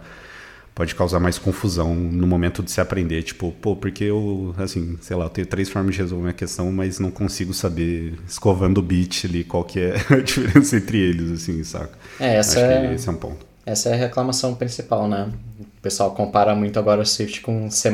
[0.76, 3.22] pode causar mais confusão no momento de se aprender.
[3.24, 6.72] Tipo, pô, porque eu, assim, sei lá, eu tenho três formas de resolver uma questão,
[6.72, 11.32] mas não consigo saber, escovando o bit ali, qual que é a diferença entre eles,
[11.32, 11.98] assim, saca?
[12.20, 12.94] É, essa é...
[12.94, 13.46] esse é um ponto.
[13.66, 15.32] Essa é a reclamação principal, né?
[15.60, 17.90] O pessoal compara muito agora o Swift com C++,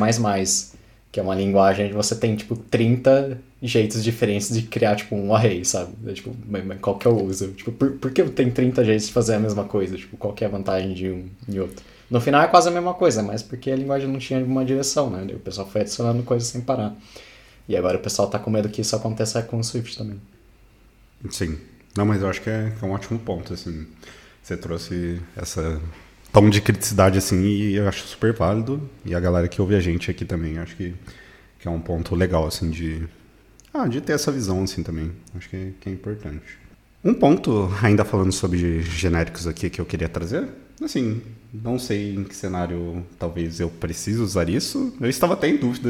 [1.11, 5.33] que é uma linguagem onde você tem, tipo, 30 jeitos diferentes de criar, tipo, um
[5.33, 5.93] array, sabe?
[6.07, 6.35] É, tipo,
[6.81, 7.47] qual que é o uso?
[7.53, 9.97] Tipo, por, por que eu tenho 30 jeitos de fazer a mesma coisa?
[9.97, 11.83] Tipo, qual que é a vantagem de um e outro?
[12.09, 15.09] No final é quase a mesma coisa, mas porque a linguagem não tinha uma direção,
[15.09, 15.25] né?
[15.33, 16.95] O pessoal foi adicionando coisas sem parar.
[17.67, 20.19] E agora o pessoal tá com medo que isso aconteça com o Swift também.
[21.29, 21.57] Sim.
[21.95, 23.85] Não, mas eu acho que é, que é um ótimo ponto, assim.
[24.41, 25.79] Você trouxe essa
[26.31, 28.89] tom de criticidade, assim, e eu acho super válido.
[29.05, 30.93] E a galera que ouve a gente aqui também, acho que,
[31.59, 33.07] que é um ponto legal, assim, de...
[33.73, 35.11] Ah, de ter essa visão, assim, também.
[35.35, 36.57] Acho que, que é importante.
[37.03, 40.47] Um ponto, ainda falando sobre genéricos aqui, que eu queria trazer,
[40.83, 41.21] assim,
[41.53, 44.93] não sei em que cenário talvez eu precise usar isso.
[44.99, 45.89] Eu estava até em dúvida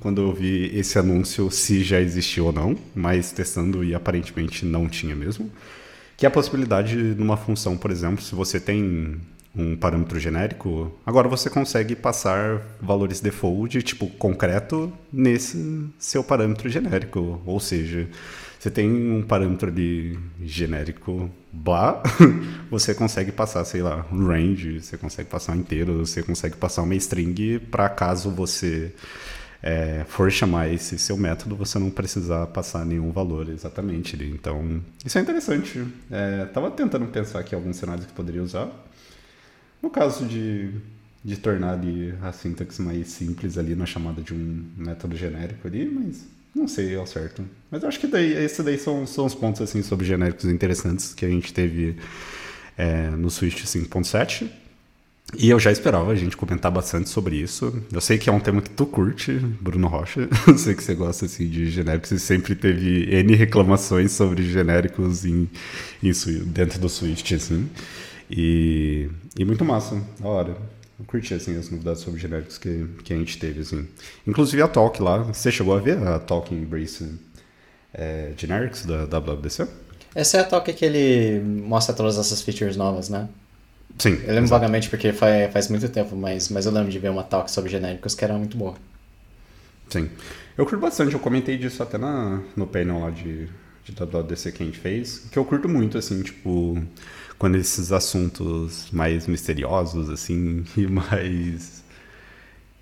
[0.00, 4.88] quando eu vi esse anúncio se já existiu ou não, mas testando e aparentemente não
[4.88, 5.50] tinha mesmo.
[6.16, 9.18] Que é a possibilidade numa função, por exemplo, se você tem
[9.54, 17.40] um parâmetro genérico, agora você consegue passar valores default, tipo concreto, nesse seu parâmetro genérico.
[17.44, 18.08] Ou seja,
[18.58, 22.02] você tem um parâmetro ali genérico blá,
[22.70, 26.94] você consegue passar, sei lá, um range, você consegue passar inteiro, você consegue passar uma
[26.94, 28.92] string para caso você
[29.62, 34.16] é, for chamar esse seu método, você não precisar passar nenhum valor exatamente.
[34.24, 35.84] Então, isso é interessante.
[36.10, 38.70] É, tava tentando pensar aqui alguns cenários que poderia usar.
[39.82, 40.70] No caso de,
[41.24, 45.86] de tornar ali a sintaxe mais simples ali na chamada de um método genérico ali,
[45.86, 47.44] mas não sei ao certo.
[47.70, 51.24] Mas acho que daí, esses daí são, são os pontos assim, sobre genéricos interessantes que
[51.24, 51.96] a gente teve
[52.76, 54.50] é, no Swift 5.7.
[55.36, 57.82] E eu já esperava a gente comentar bastante sobre isso.
[57.92, 60.28] Eu sei que é um tema que tu curte, Bruno Rocha.
[60.46, 65.24] Eu sei que você gosta assim, de genéricos e sempre teve N reclamações sobre genéricos
[65.24, 65.48] em,
[66.02, 66.10] em,
[66.46, 67.32] dentro do Swift.
[67.32, 67.70] Assim.
[68.30, 70.56] E, e muito massa, da hora.
[70.98, 73.88] Eu curti, assim, as novidades sobre genéricos que, que a gente teve, assim.
[74.26, 77.18] Inclusive a Talk lá, você chegou a ver a Talk Embrace
[77.92, 79.66] é, Generics da WWDC?
[80.14, 83.28] Essa é a toca que ele mostra todas essas features novas, né?
[83.98, 84.10] Sim.
[84.10, 84.48] Eu lembro exato.
[84.48, 87.70] vagamente porque faz, faz muito tempo, mas, mas eu lembro de ver uma talk sobre
[87.70, 88.74] genéricos que era muito boa.
[89.88, 90.08] Sim.
[90.56, 93.48] Eu curto bastante, eu comentei disso até na, no painel lá de,
[93.84, 96.80] de WWDC que a gente fez, que eu curto muito, assim, tipo,
[97.40, 101.80] quando esses assuntos mais misteriosos, assim, e mais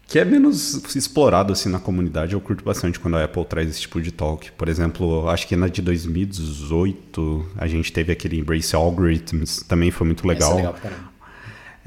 [0.08, 2.32] que é menos explorado assim na comunidade.
[2.32, 4.50] Eu curto bastante quando a Apple traz esse tipo de talk.
[4.52, 10.06] Por exemplo, acho que na de 2018 a gente teve aquele Embrace Algorithms, também foi
[10.06, 10.52] muito legal.
[10.52, 10.76] É legal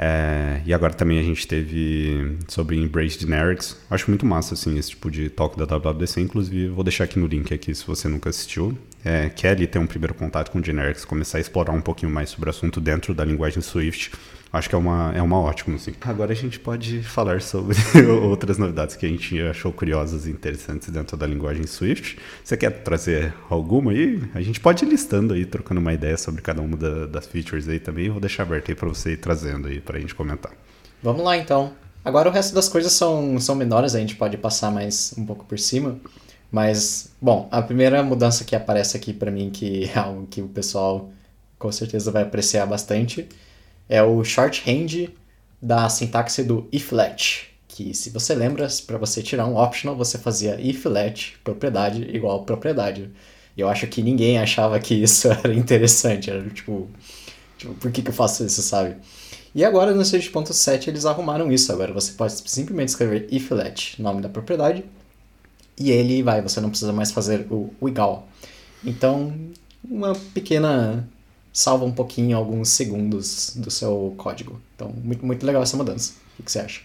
[0.03, 3.77] é, e agora também a gente teve sobre Embrace Generics.
[3.87, 6.19] Acho muito massa assim esse tipo de talk da WWDC.
[6.21, 8.75] Inclusive, vou deixar aqui no link aqui se você nunca assistiu.
[9.05, 12.47] É, quer ter um primeiro contato com Generics, começar a explorar um pouquinho mais sobre
[12.47, 14.11] o assunto dentro da linguagem Swift
[14.53, 15.93] Acho que é uma, é uma ótima, sim.
[16.01, 17.77] Agora a gente pode falar sobre
[18.21, 22.17] outras novidades que a gente achou curiosas e interessantes dentro da linguagem Swift.
[22.43, 24.21] Você quer trazer alguma aí?
[24.35, 27.69] A gente pode ir listando aí, trocando uma ideia sobre cada uma da, das features
[27.69, 28.07] aí também.
[28.07, 30.51] Eu vou deixar aberto aí para você ir trazendo aí para a gente comentar.
[31.01, 31.71] Vamos lá então.
[32.03, 35.45] Agora o resto das coisas são, são menores, a gente pode passar mais um pouco
[35.45, 35.97] por cima.
[36.51, 40.47] Mas, bom, a primeira mudança que aparece aqui para mim, que é algo que o
[40.49, 41.09] pessoal
[41.57, 43.29] com certeza vai apreciar bastante,
[43.91, 45.09] é o shorthand
[45.61, 50.57] da sintaxe do if-let, que se você lembra, para você tirar um optional, você fazia
[50.61, 53.11] if-let, propriedade igual propriedade.
[53.57, 56.89] Eu acho que ninguém achava que isso era interessante, era tipo,
[57.57, 58.95] tipo por que, que eu faço isso, sabe?
[59.53, 64.29] E agora no 6.7 eles arrumaram isso, agora você pode simplesmente escrever if-let, nome da
[64.29, 64.85] propriedade,
[65.77, 68.25] e ele vai, você não precisa mais fazer o, o igual.
[68.85, 69.33] Então,
[69.83, 71.05] uma pequena
[71.53, 74.59] salva um pouquinho, alguns segundos do seu código.
[74.75, 76.13] Então, muito, muito legal essa mudança.
[76.39, 76.81] O que, você acha?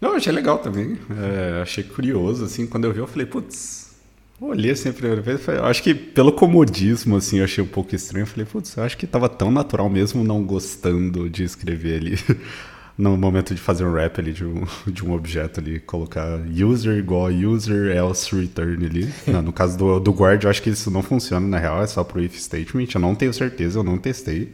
[0.00, 0.98] Não, achei legal também.
[1.10, 3.94] É, achei curioso, assim, quando eu vi, eu falei, putz,
[4.40, 7.94] olhei assim a primeira vez, falei, acho que pelo comodismo, assim, eu achei um pouco
[7.94, 8.24] estranho.
[8.24, 12.18] Eu falei, putz, acho que tava tão natural mesmo não gostando de escrever ali.
[12.96, 16.96] no momento de fazer um wrap ali de um, de um objeto ali, colocar user
[16.96, 19.12] igual user else return ali.
[19.26, 21.86] Não, no caso do, do guard, eu acho que isso não funciona na real, é
[21.86, 22.88] só pro if statement.
[22.94, 24.52] Eu não tenho certeza, eu não testei.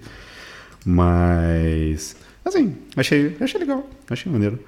[0.85, 4.59] Mas, assim, achei, achei legal, achei maneiro.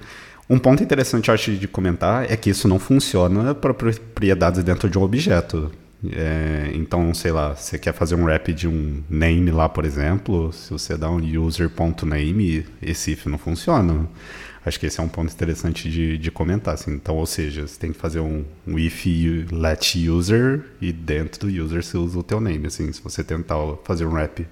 [0.49, 4.89] Um ponto interessante, eu acho, de comentar é que isso não funciona para propriedades dentro
[4.89, 5.71] de um objeto.
[6.11, 10.51] É, então, sei lá, você quer fazer um wrap de um name lá, por exemplo,
[10.51, 14.09] se você dá um user.name, esse if não funciona.
[14.65, 16.73] Acho que esse é um ponto interessante de, de comentar.
[16.73, 16.91] Assim.
[16.93, 19.05] Então, ou seja, você tem que fazer um, um if
[19.51, 22.67] let user e dentro do user você usa o teu name.
[22.67, 24.45] Assim, se você tentar fazer um wrap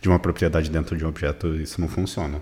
[0.00, 2.40] de uma propriedade dentro de um objeto, isso não funciona.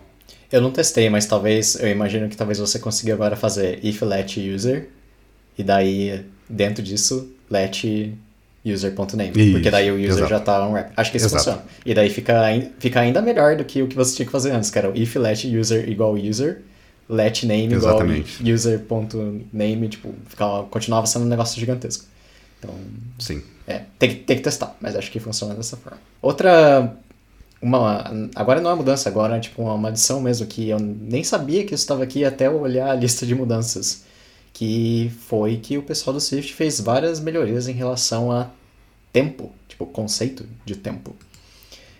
[0.50, 4.36] Eu não testei, mas talvez, eu imagino que talvez você consiga agora fazer if let
[4.38, 4.88] user
[5.56, 7.84] e daí dentro disso let
[8.72, 9.52] user.name.
[9.52, 10.28] Porque daí o user exato.
[10.28, 10.92] já tá um wrap.
[10.96, 11.44] Acho que isso exato.
[11.44, 11.62] funciona.
[11.84, 12.42] E daí fica,
[12.78, 14.96] fica ainda melhor do que o que você tinha que fazer antes, que era o
[14.96, 16.62] if let user igual user,
[17.08, 18.40] let name Exatamente.
[18.40, 22.04] igual user.name, tipo, ficava, continuava sendo um negócio gigantesco.
[22.58, 22.74] Então,
[23.18, 23.42] Sim.
[23.66, 25.98] É, tem, tem que testar, mas acho que funciona dessa forma.
[26.20, 26.96] Outra
[27.60, 28.04] uma
[28.36, 31.74] agora não é mudança, agora é tipo uma adição mesmo que eu nem sabia que
[31.74, 34.04] isso estava aqui até eu olhar a lista de mudanças
[34.52, 38.48] que foi que o pessoal do Swift fez várias melhorias em relação a
[39.12, 41.14] tempo, tipo, conceito de tempo.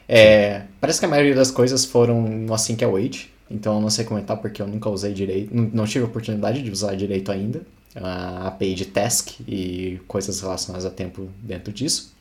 [0.08, 3.80] É, parece que a maioria das coisas foram no assim que é wait, então eu
[3.80, 6.94] não sei comentar porque eu nunca usei direito, não, não tive a oportunidade de usar
[6.94, 7.62] direito ainda
[7.94, 12.14] a API de task e coisas relacionadas a tempo dentro disso.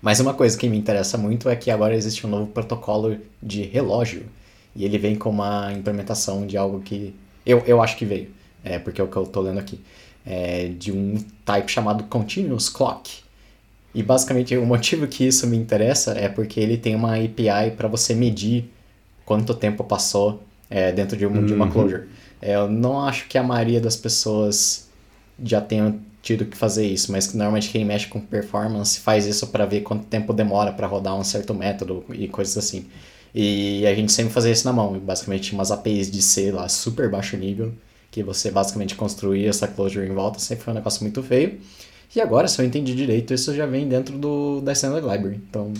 [0.00, 3.62] Mas uma coisa que me interessa muito é que agora existe um novo protocolo de
[3.62, 4.26] relógio
[4.74, 8.30] e ele vem com uma implementação de algo que eu, eu acho que veio
[8.66, 9.80] é, porque é o que eu estou lendo aqui,
[10.26, 13.22] é, de um type chamado Continuous Clock.
[13.96, 17.88] E basicamente o motivo que isso me interessa é porque ele tem uma API para
[17.88, 18.70] você medir
[19.24, 21.46] quanto tempo passou é, dentro de, um, uhum.
[21.46, 21.70] de uma uhum.
[21.70, 22.02] closure.
[22.42, 24.90] É, eu não acho que a maioria das pessoas
[25.42, 29.64] já tenham tido que fazer isso, mas normalmente quem mexe com performance faz isso para
[29.64, 32.84] ver quanto tempo demora para rodar um certo método e coisas assim.
[33.34, 37.08] E a gente sempre fazia isso na mão, basicamente umas APIs de C lá super
[37.08, 37.72] baixo nível
[38.10, 41.58] que você basicamente construir essa closure em volta, sempre foi um negócio muito feio.
[42.14, 45.40] E agora, se eu entendi direito, isso já vem dentro do, da Standard Library.
[45.48, 45.72] Então,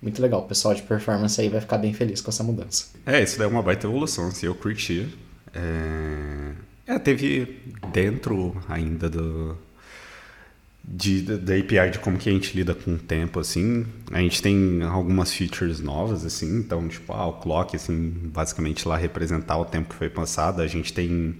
[0.00, 0.40] muito legal.
[0.40, 2.86] O pessoal de performance aí vai ficar bem feliz com essa mudança.
[3.04, 5.06] É, isso daí é uma baita evolução, assim, eu curti.
[5.54, 6.52] É...
[6.86, 7.58] é, teve
[7.92, 9.56] dentro ainda do,
[10.84, 13.84] de, da API de como que a gente lida com o tempo, assim.
[14.12, 18.96] A gente tem algumas features novas, assim, então, tipo, ah, o clock, assim, basicamente lá
[18.96, 20.62] representar o tempo que foi passado.
[20.62, 21.36] A gente tem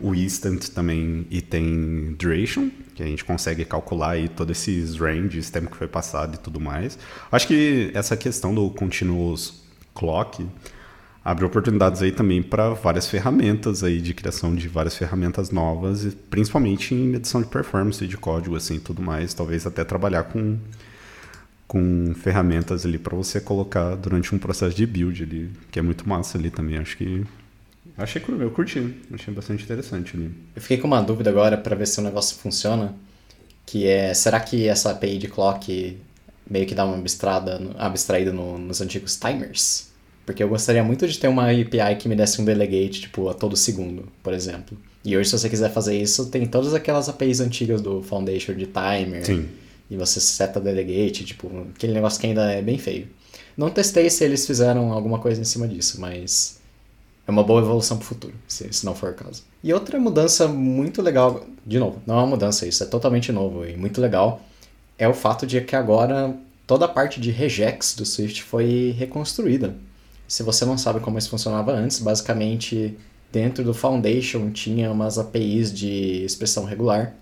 [0.00, 5.50] o instant também e tem duration, que a gente consegue calcular aí todos esses ranges,
[5.50, 6.98] tempo que foi passado e tudo mais.
[7.30, 9.62] Acho que essa questão do continuous
[9.94, 10.46] clock
[11.24, 16.94] abre oportunidades aí também para várias ferramentas aí de criação de várias ferramentas novas, principalmente
[16.94, 20.58] em edição de performance de código assim, tudo mais, talvez até trabalhar com
[21.66, 26.08] com ferramentas ali para você colocar durante um processo de build ali, que é muito
[26.08, 27.24] massa ali também, acho que
[28.02, 30.30] achei eu curti, achei bastante interessante ali.
[30.54, 32.94] Eu fiquei com uma dúvida agora para ver se o negócio funciona,
[33.66, 35.96] que é, será que essa API de clock
[36.48, 39.90] meio que dá uma abstrada, abstraída no, nos antigos timers?
[40.26, 43.34] Porque eu gostaria muito de ter uma API que me desse um delegate, tipo, a
[43.34, 44.78] todo segundo, por exemplo.
[45.04, 48.66] E hoje, se você quiser fazer isso, tem todas aquelas APIs antigas do Foundation de
[48.66, 49.24] timer.
[49.24, 49.48] Sim.
[49.90, 53.08] E você seta delegate, tipo, aquele negócio que ainda é bem feio.
[53.56, 56.59] Não testei se eles fizeram alguma coisa em cima disso, mas
[57.30, 59.42] é uma boa evolução para o futuro, se, se não for o caso.
[59.62, 63.64] E outra mudança muito legal, de novo, não é uma mudança, isso é totalmente novo
[63.66, 64.42] e muito legal,
[64.98, 66.34] é o fato de que agora
[66.66, 69.74] toda a parte de regex do Swift foi reconstruída.
[70.28, 72.96] Se você não sabe como isso funcionava antes, basicamente
[73.32, 77.14] dentro do Foundation tinha umas APIs de expressão regular,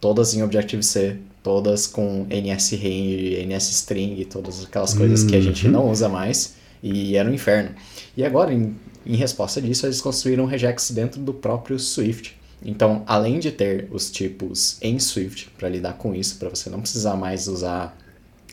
[0.00, 5.72] todas em Objective-C, todas com NSRange, NSString, todas aquelas coisas que a gente Uhum.
[5.72, 7.70] não usa mais, e era um inferno.
[8.16, 12.38] E agora, em, em resposta disso, eles construíram regex dentro do próprio Swift.
[12.62, 16.80] Então, além de ter os tipos em Swift para lidar com isso, para você não
[16.80, 17.96] precisar mais usar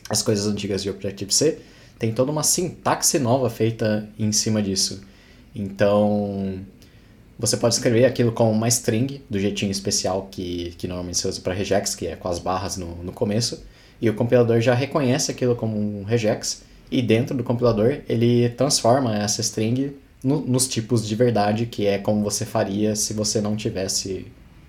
[0.10, 1.60] as coisas antigas de Objective-C,
[2.00, 5.02] tem toda uma sintaxe nova feita em cima disso.
[5.54, 6.60] Então,
[7.38, 11.42] você pode escrever aquilo como uma string, do jeitinho especial que, que normalmente se usa
[11.42, 13.64] para regex, que é com as barras no, no começo,
[14.02, 19.18] e o compilador já reconhece aquilo como um regex, e dentro do compilador ele transforma
[19.18, 23.56] essa string no- nos tipos de verdade, que é como você faria se você não
[23.56, 24.28] tivesse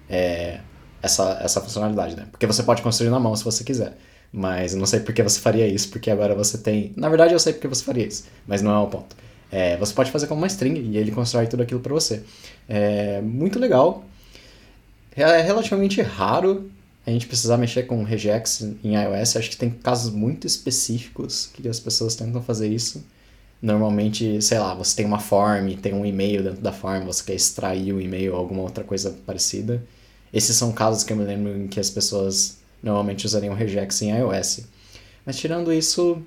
[0.09, 0.61] é,
[1.03, 2.27] essa, essa funcionalidade, né?
[2.31, 3.97] Porque você pode construir na mão se você quiser.
[4.33, 6.93] Mas eu não sei por que você faria isso, porque agora você tem.
[6.97, 9.17] Na verdade, eu sei porque você faria isso, mas não é o ponto.
[9.51, 12.23] É, você pode fazer como uma string e ele constrói tudo aquilo para você.
[12.69, 14.05] É muito legal.
[15.17, 16.71] É relativamente raro
[17.07, 19.37] a gente precisar mexer com regex em iOS.
[19.37, 23.05] Acho que tem casos muito específicos que as pessoas tentam fazer isso.
[23.61, 27.35] Normalmente, sei lá, você tem uma form, tem um e-mail dentro da form, você quer
[27.35, 29.83] extrair o e-mail ou alguma outra coisa parecida.
[30.33, 34.17] Esses são casos que eu me lembro em que as pessoas normalmente usariam regex em
[34.17, 34.61] iOS.
[35.27, 36.23] Mas tirando isso,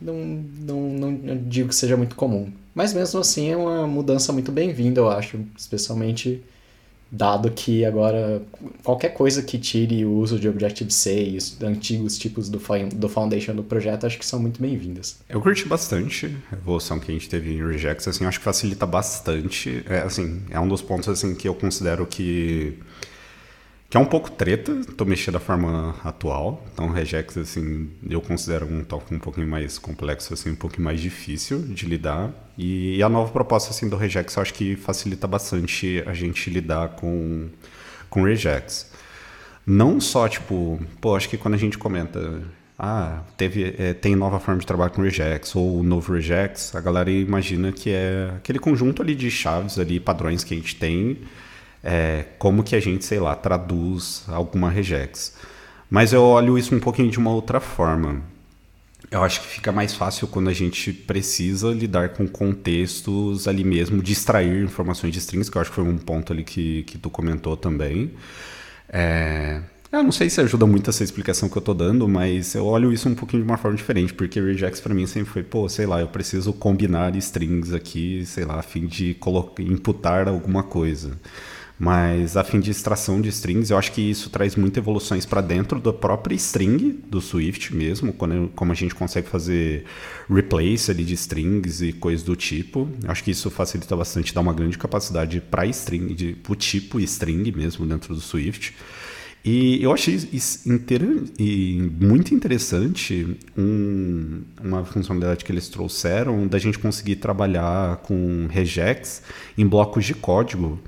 [0.00, 2.50] não, não, não, não digo que seja muito comum.
[2.74, 5.40] Mas mesmo assim é uma mudança muito bem-vinda, eu acho.
[5.56, 6.42] Especialmente
[7.10, 8.42] dado que agora
[8.84, 12.60] qualquer coisa que tire o uso de Objective-C e os antigos tipos do,
[12.94, 15.18] do Foundation do projeto, acho que são muito bem-vindas.
[15.28, 18.86] Eu curti bastante a evolução que a gente teve em Regex, assim, acho que facilita
[18.86, 19.82] bastante.
[19.88, 22.78] É, assim, é um dos pontos assim que eu considero que
[23.90, 26.64] que é um pouco treta, tô mexendo da forma atual.
[26.72, 31.00] Então, Regex, assim, eu considero um toque um pouquinho mais complexo, assim, um pouquinho mais
[31.00, 32.32] difícil de lidar.
[32.62, 36.90] E a nova proposta, assim, do Regex, eu acho que facilita bastante a gente lidar
[36.90, 37.48] com,
[38.10, 38.90] com Regex.
[39.66, 42.42] Não só, tipo, pô, acho que quando a gente comenta,
[42.78, 47.10] ah, teve, é, tem nova forma de trabalhar com Regex ou novo Regex, a galera
[47.10, 51.16] imagina que é aquele conjunto ali de chaves ali, padrões que a gente tem,
[51.82, 55.34] é, como que a gente, sei lá, traduz alguma regex.
[55.88, 58.22] Mas eu olho isso um pouquinho de uma outra forma.
[59.10, 64.00] Eu acho que fica mais fácil quando a gente precisa lidar com contextos ali mesmo,
[64.02, 66.96] de extrair informações de strings, que eu acho que foi um ponto ali que, que
[66.96, 68.12] tu comentou também.
[68.88, 72.64] É, eu não sei se ajuda muito essa explicação que eu tô dando, mas eu
[72.64, 75.68] olho isso um pouquinho de uma forma diferente, porque regex para mim sempre foi, pô,
[75.68, 79.16] sei lá, eu preciso combinar strings aqui, sei lá, a fim de
[79.58, 81.18] imputar alguma coisa.
[81.82, 85.40] Mas a fim de extração de strings, eu acho que isso traz muitas evoluções para
[85.40, 89.86] dentro da própria string do Swift mesmo, quando, como a gente consegue fazer
[90.28, 92.86] replace ali de strings e coisas do tipo.
[93.02, 97.50] Eu acho que isso facilita bastante, dá uma grande capacidade para string, o tipo string
[97.50, 98.74] mesmo dentro do Swift.
[99.42, 100.18] E eu achei
[101.98, 109.22] muito interessante um- uma funcionalidade que eles trouxeram da gente conseguir trabalhar com regex
[109.56, 110.78] em blocos de código.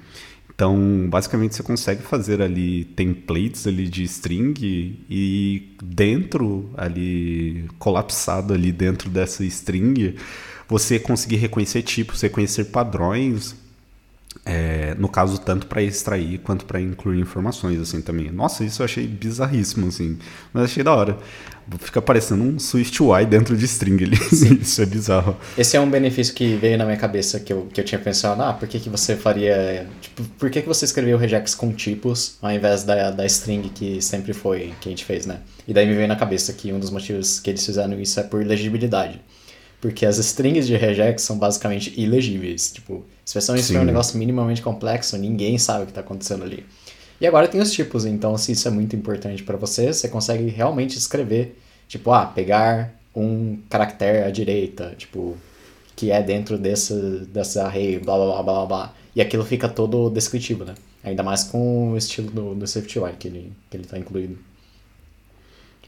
[0.54, 4.54] Então, basicamente, você consegue fazer ali templates ali de string
[5.08, 10.14] e dentro ali, colapsado ali dentro dessa string,
[10.68, 13.61] você conseguir reconhecer tipos, reconhecer padrões
[14.44, 18.30] É, no caso, tanto para extrair quanto para incluir informações, assim, também.
[18.30, 20.18] Nossa, isso eu achei bizarríssimo, assim.
[20.52, 21.18] Mas achei da hora.
[21.78, 24.18] Fica parecendo um SwiftUI dentro de string ali.
[24.60, 25.36] isso é bizarro.
[25.56, 28.42] Esse é um benefício que veio na minha cabeça, que eu, que eu tinha pensado,
[28.42, 29.86] ah, por que, que você faria...
[30.00, 34.02] Tipo, por que, que você escreveu regex com tipos, ao invés da, da string que
[34.02, 35.38] sempre foi, que a gente fez, né?
[35.68, 38.24] E daí me veio na cabeça que um dos motivos que eles fizeram isso é
[38.24, 39.20] por legibilidade.
[39.82, 42.70] Porque as strings de regex são basicamente ilegíveis.
[42.70, 46.64] Tipo, se você não um negócio minimamente complexo, ninguém sabe o que está acontecendo ali.
[47.20, 50.48] E agora tem os tipos, então se isso é muito importante para você, você consegue
[50.48, 51.58] realmente escrever,
[51.88, 55.36] tipo, ah, pegar um caractere à direita, tipo,
[55.96, 56.94] que é dentro desse,
[57.26, 58.94] desse array, blá blá blá blá blá.
[59.16, 60.76] E aquilo fica todo descritivo, né?
[61.02, 64.38] Ainda mais com o estilo do, do SwiftUI que ele, que ele tá incluído.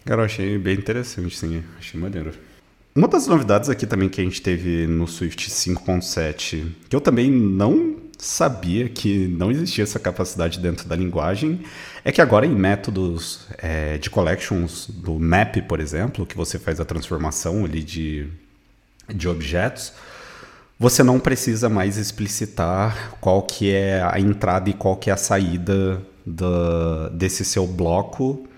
[0.04, 1.62] Cara, eu achei bem interessante, sim.
[1.78, 2.34] Achei maneiro.
[2.96, 7.28] Uma das novidades aqui também que a gente teve no Swift 5.7, que eu também
[7.28, 11.62] não sabia que não existia essa capacidade dentro da linguagem,
[12.04, 16.78] é que agora em métodos é, de collections do map, por exemplo, que você faz
[16.78, 18.28] a transformação ali de,
[19.12, 19.92] de objetos,
[20.78, 25.16] você não precisa mais explicitar qual que é a entrada e qual que é a
[25.16, 28.48] saída do, desse seu bloco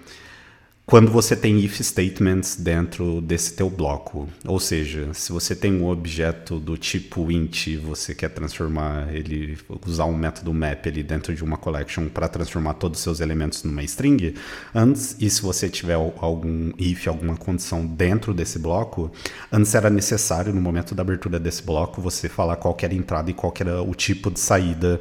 [0.87, 4.29] quando você tem if statements dentro desse teu bloco.
[4.47, 10.05] Ou seja, se você tem um objeto do tipo int você quer transformar ele, usar
[10.05, 13.83] um método map ali dentro de uma collection para transformar todos os seus elementos numa
[13.83, 14.35] string,
[14.73, 19.11] antes, e se você tiver algum if, alguma condição dentro desse bloco,
[19.51, 23.29] antes era necessário, no momento da abertura desse bloco, você falar qual era a entrada
[23.29, 25.01] e qual era o tipo de saída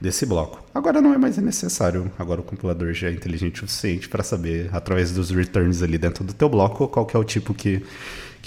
[0.00, 0.62] desse bloco.
[0.74, 2.10] Agora não é mais necessário.
[2.18, 6.24] Agora o compilador já é inteligente o suficiente para saber, através dos returns ali dentro
[6.24, 7.82] do teu bloco, qual que é o tipo que,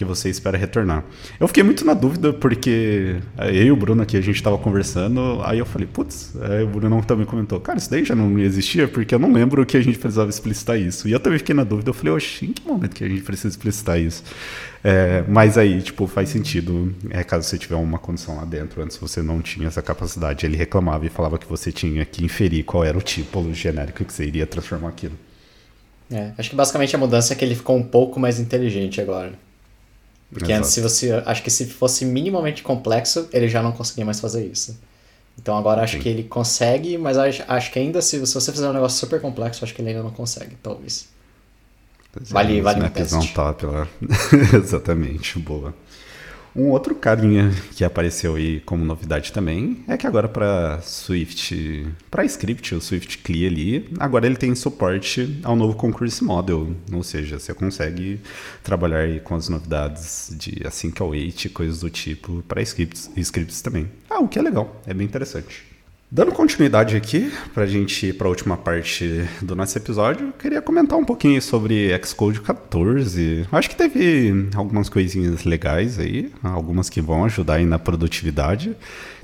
[0.02, 1.06] que você espera retornar.
[1.40, 5.40] Eu fiquei muito na dúvida porque eu e o Bruno aqui a gente estava conversando,
[5.44, 8.88] aí eu falei, putz, aí o Bruno também comentou, cara, isso daí já não existia
[8.88, 11.08] porque eu não lembro que a gente precisava explicitar isso.
[11.08, 13.22] E eu também fiquei na dúvida, eu falei, oxe, em que momento que a gente
[13.22, 14.24] precisa explicitar isso?
[14.84, 18.98] É, mas aí, tipo, faz sentido, é, caso você tiver uma condição lá dentro, antes
[18.98, 22.84] você não tinha essa capacidade, ele reclamava e falava que você tinha que inferir qual
[22.84, 25.14] era o tipo genérico que você iria transformar aquilo.
[26.12, 29.34] É, acho que basicamente a mudança é que ele ficou um pouco mais inteligente agora.
[30.32, 30.60] Porque Exato.
[30.60, 31.12] antes, se você.
[31.26, 34.80] Acho que se fosse minimamente complexo, ele já não conseguia mais fazer isso.
[35.38, 36.04] Então agora acho Sim.
[36.04, 39.20] que ele consegue, mas acho, acho que ainda se, se você fizer um negócio super
[39.20, 41.10] complexo, acho que ele ainda não consegue, talvez.
[42.30, 43.34] Vale, é, vale um teste.
[43.34, 43.88] top lá.
[44.54, 45.74] Exatamente, boa.
[46.56, 52.26] Um outro carinha que apareceu aí como novidade também é que agora para Swift, para
[52.26, 57.40] script, o Swift CLI ali, agora ele tem suporte ao novo Concurse Model, ou seja,
[57.40, 58.20] você consegue
[58.62, 63.90] trabalhar com as novidades de async await, coisas do tipo para scripts, scripts também.
[64.10, 65.71] Ah, o que é legal, é bem interessante.
[66.14, 70.34] Dando continuidade aqui, para a gente ir para a última parte do nosso episódio, eu
[70.34, 73.48] queria comentar um pouquinho sobre Xcode 14.
[73.50, 78.76] Acho que teve algumas coisinhas legais aí, algumas que vão ajudar aí na produtividade.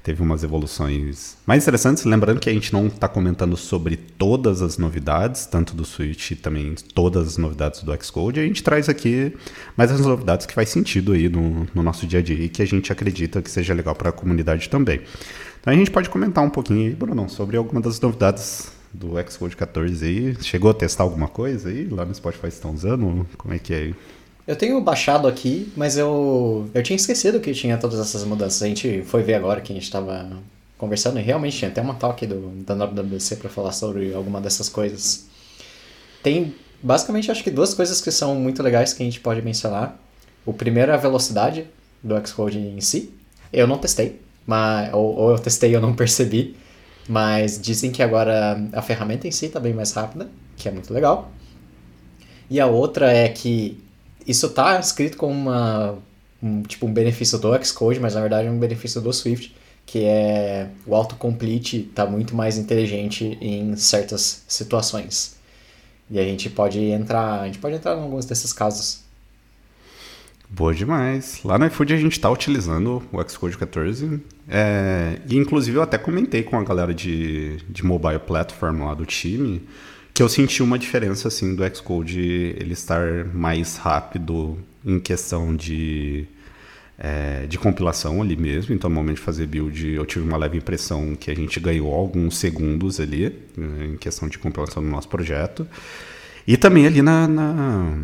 [0.01, 2.05] Teve umas evoluções mais interessantes.
[2.05, 6.35] Lembrando que a gente não está comentando sobre todas as novidades, tanto do Switch e
[6.37, 8.39] também todas as novidades do Xcode.
[8.39, 9.35] A gente traz aqui
[9.75, 12.61] mais as novidades que faz sentido aí no, no nosso dia a dia e que
[12.61, 15.01] a gente acredita que seja legal para a comunidade também.
[15.67, 20.05] A gente pode comentar um pouquinho aí, Bruno, sobre algumas das novidades do Xcode 14
[20.05, 20.37] aí.
[20.41, 21.89] Chegou a testar alguma coisa aí?
[21.89, 23.27] Lá no Spotify estão usando?
[23.37, 23.95] Como é que é aí?
[24.47, 28.63] Eu tenho baixado aqui, mas eu, eu tinha esquecido que tinha todas essas mudanças.
[28.63, 30.29] A gente foi ver agora que a gente estava
[30.77, 34.69] conversando e realmente tinha até uma talk do, da WWDC para falar sobre alguma dessas
[34.69, 35.27] coisas.
[36.23, 39.99] Tem basicamente acho que duas coisas que são muito legais que a gente pode mencionar.
[40.45, 41.67] O primeiro é a velocidade
[42.01, 43.13] do Xcode em si.
[43.51, 46.55] Eu não testei, mas, ou, ou eu testei e eu não percebi.
[47.07, 50.93] Mas dizem que agora a ferramenta em si está bem mais rápida, que é muito
[50.93, 51.31] legal.
[52.49, 53.81] E a outra é que
[54.25, 55.97] isso está escrito como uma,
[56.41, 60.03] um, tipo, um benefício do Xcode, mas na verdade é um benefício do Swift, que
[60.03, 65.37] é o autocomplete está muito mais inteligente em certas situações.
[66.09, 69.06] E a gente pode entrar, a gente pode entrar em alguns desses casos
[70.49, 71.41] Boa demais.
[71.43, 74.21] Lá no iFood a gente está utilizando o Xcode 14.
[74.47, 79.05] É, e inclusive eu até comentei com a galera de, de mobile platform lá do
[79.05, 79.61] time
[80.17, 86.25] que eu senti uma diferença assim do Xcode ele estar mais rápido em questão de,
[86.97, 88.73] é, de compilação ali mesmo.
[88.73, 91.93] Então, no momento de fazer build, eu tive uma leve impressão que a gente ganhou
[91.93, 95.67] alguns segundos ali em questão de compilação do nosso projeto.
[96.47, 97.97] E também ali na, na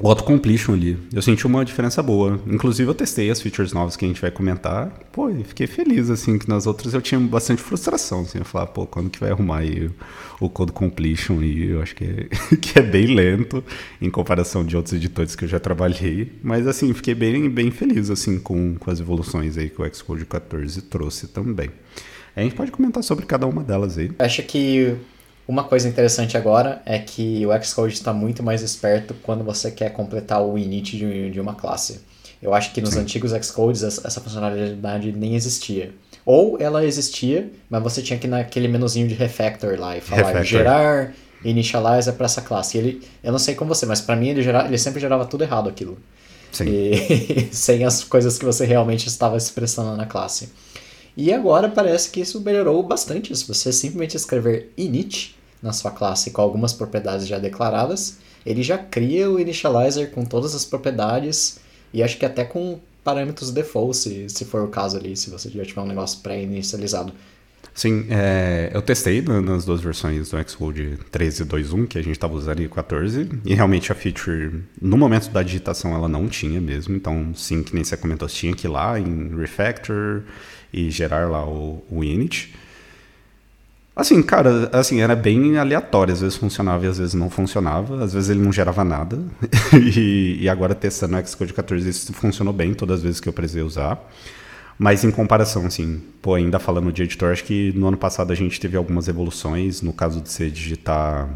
[0.00, 0.98] o auto-completion ali.
[1.12, 2.40] Eu senti uma diferença boa.
[2.46, 4.90] Inclusive, eu testei as features novas que a gente vai comentar.
[5.10, 8.38] Pô, e fiquei feliz, assim, que nas outras eu tinha bastante frustração, assim.
[8.38, 9.90] Eu falava, pô, quando que vai arrumar aí
[10.38, 11.42] o, code completion?
[11.42, 13.64] E eu acho que é, que é bem lento
[14.00, 16.32] em comparação de outros editores que eu já trabalhei.
[16.42, 20.26] Mas, assim, fiquei bem, bem feliz, assim, com, com as evoluções aí que o Xcode
[20.26, 21.70] 14 trouxe também.
[22.34, 24.10] A gente pode comentar sobre cada uma delas aí.
[24.18, 24.94] Acho que
[25.48, 29.90] uma coisa interessante agora é que o Xcode está muito mais esperto quando você quer
[29.90, 32.00] completar o init de, de uma classe.
[32.42, 33.00] Eu acho que nos Sim.
[33.00, 35.92] antigos Xcodes essa funcionalidade nem existia.
[36.24, 40.18] Ou ela existia, mas você tinha que ir naquele menuzinho de refactor lá e falar
[40.18, 40.44] refactor.
[40.44, 42.76] gerar initializer para essa classe.
[42.76, 45.24] E ele, eu não sei com você, mas para mim ele, gera, ele sempre gerava
[45.24, 45.96] tudo errado aquilo.
[46.50, 46.64] Sim.
[46.68, 50.50] E, sem as coisas que você realmente estava expressando na classe.
[51.16, 53.34] E agora parece que isso melhorou bastante.
[53.34, 58.76] Se você simplesmente escrever init na sua classe com algumas propriedades já declaradas, ele já
[58.76, 61.58] cria o initializer com todas as propriedades
[61.92, 65.48] e acho que até com parâmetros default, se, se for o caso ali, se você
[65.48, 67.12] já tiver um negócio pré-inicializado.
[67.76, 72.62] Sim, é, eu testei nas duas versões do Xcode 13.2.1 que a gente estava usando
[72.62, 76.96] e 14 e realmente a feature, no momento da digitação, ela não tinha mesmo.
[76.96, 80.22] Então, sim, que nem você comentou, tinha que ir lá em Refactor
[80.72, 82.54] e gerar lá o, o init.
[83.94, 86.14] Assim, cara, assim, era bem aleatório.
[86.14, 88.02] Às vezes funcionava e às vezes não funcionava.
[88.02, 89.18] Às vezes ele não gerava nada.
[89.94, 93.34] e, e, agora testando o Xcode 14, isso funcionou bem todas as vezes que eu
[93.34, 94.02] precisei usar.
[94.78, 98.36] Mas em comparação, assim, pô, ainda falando de editor, acho que no ano passado a
[98.36, 99.80] gente teve algumas evoluções.
[99.80, 101.28] No caso de você digitar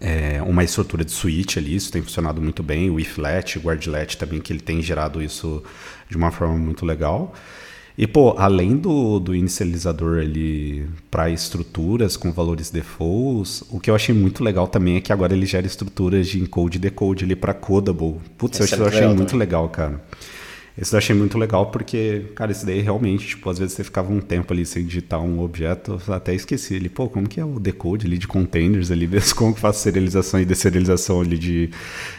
[0.00, 2.88] é, uma estrutura de switch ali, isso tem funcionado muito bem.
[2.88, 5.62] O iflet, o guardlet também, que ele tem gerado isso
[6.08, 7.34] de uma forma muito legal.
[7.96, 13.94] E, pô, além do, do inicializador ali para estruturas com valores defaults, o que eu
[13.94, 17.36] achei muito legal também é que agora ele gera estruturas de encode e decode ali
[17.36, 18.16] para codable.
[18.38, 20.00] Putz, Esse eu, é achei muito legal, cara.
[20.76, 24.10] Esse eu achei muito legal porque, cara, isso daí realmente, tipo, às vezes você ficava
[24.10, 27.60] um tempo ali sem digitar um objeto, até esqueci ali, pô, como que é o
[27.60, 31.70] decode ali de containers ali, como que faz serialização e deserialização ali de,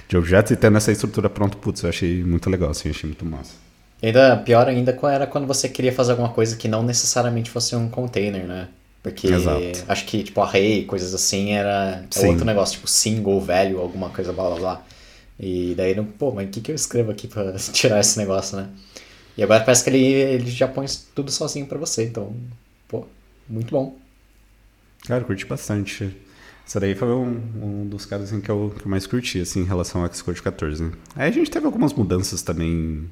[0.07, 3.25] de objetos e tendo essa estrutura pronto, putz, eu achei muito legal, assim, achei muito
[3.25, 3.53] massa.
[4.01, 7.75] E ainda pior ainda era quando você queria fazer alguma coisa que não necessariamente fosse
[7.75, 8.67] um container, né?
[9.01, 9.83] Porque Exato.
[9.87, 14.31] acho que, tipo, array, coisas assim, era é outro negócio, tipo single, velho, alguma coisa,
[14.31, 14.81] blá blá blá.
[15.39, 18.57] E daí, não, pô, mas o que, que eu escrevo aqui pra tirar esse negócio,
[18.57, 18.69] né?
[19.37, 22.35] E agora parece que ele, ele já põe tudo sozinho para você, então,
[22.87, 23.05] pô,
[23.49, 23.97] muito bom.
[25.05, 26.15] Cara, curti bastante.
[26.65, 29.61] Essa daí foi um, um dos caras assim, que, eu, que eu mais curti, assim,
[29.61, 30.83] em relação ao Xcode 14.
[30.83, 30.91] Né?
[31.15, 33.09] Aí a gente teve algumas mudanças também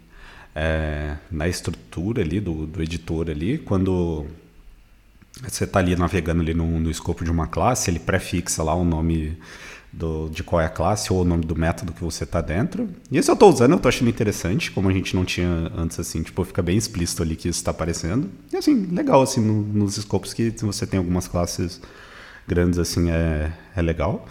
[0.56, 4.26] é, na estrutura ali do, do editor ali, quando
[5.42, 8.84] você está ali navegando ali no, no, escopo de uma classe, ele prefixa lá o
[8.84, 9.38] nome
[9.92, 12.90] do, de qual é a classe ou o nome do método que você está dentro.
[13.12, 16.00] E isso eu estou usando, eu estou achando interessante, como a gente não tinha antes,
[16.00, 18.30] assim, tipo, fica bem explícito ali que isso está aparecendo.
[18.52, 21.82] E assim, legal, assim, no, nos escopos que você tem algumas classes
[22.48, 24.28] grandes, assim, é, é legal.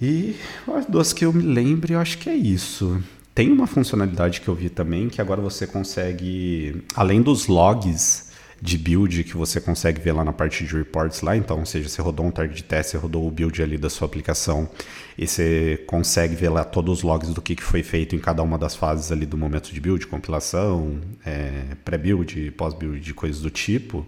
[0.00, 0.36] E
[0.74, 3.02] as duas que eu me lembro, eu acho que é isso.
[3.34, 8.25] Tem uma funcionalidade que eu vi também que agora você consegue, além dos logs
[8.60, 11.88] de build que você consegue ver lá na parte de reports lá, então, ou seja,
[11.88, 14.68] você rodou um target test, você rodou o build ali da sua aplicação
[15.16, 18.56] e você consegue ver lá todos os logs do que, foi feito em cada uma
[18.56, 24.06] das fases ali do momento de build, compilação, é, pré-build, pós-build, coisas do tipo.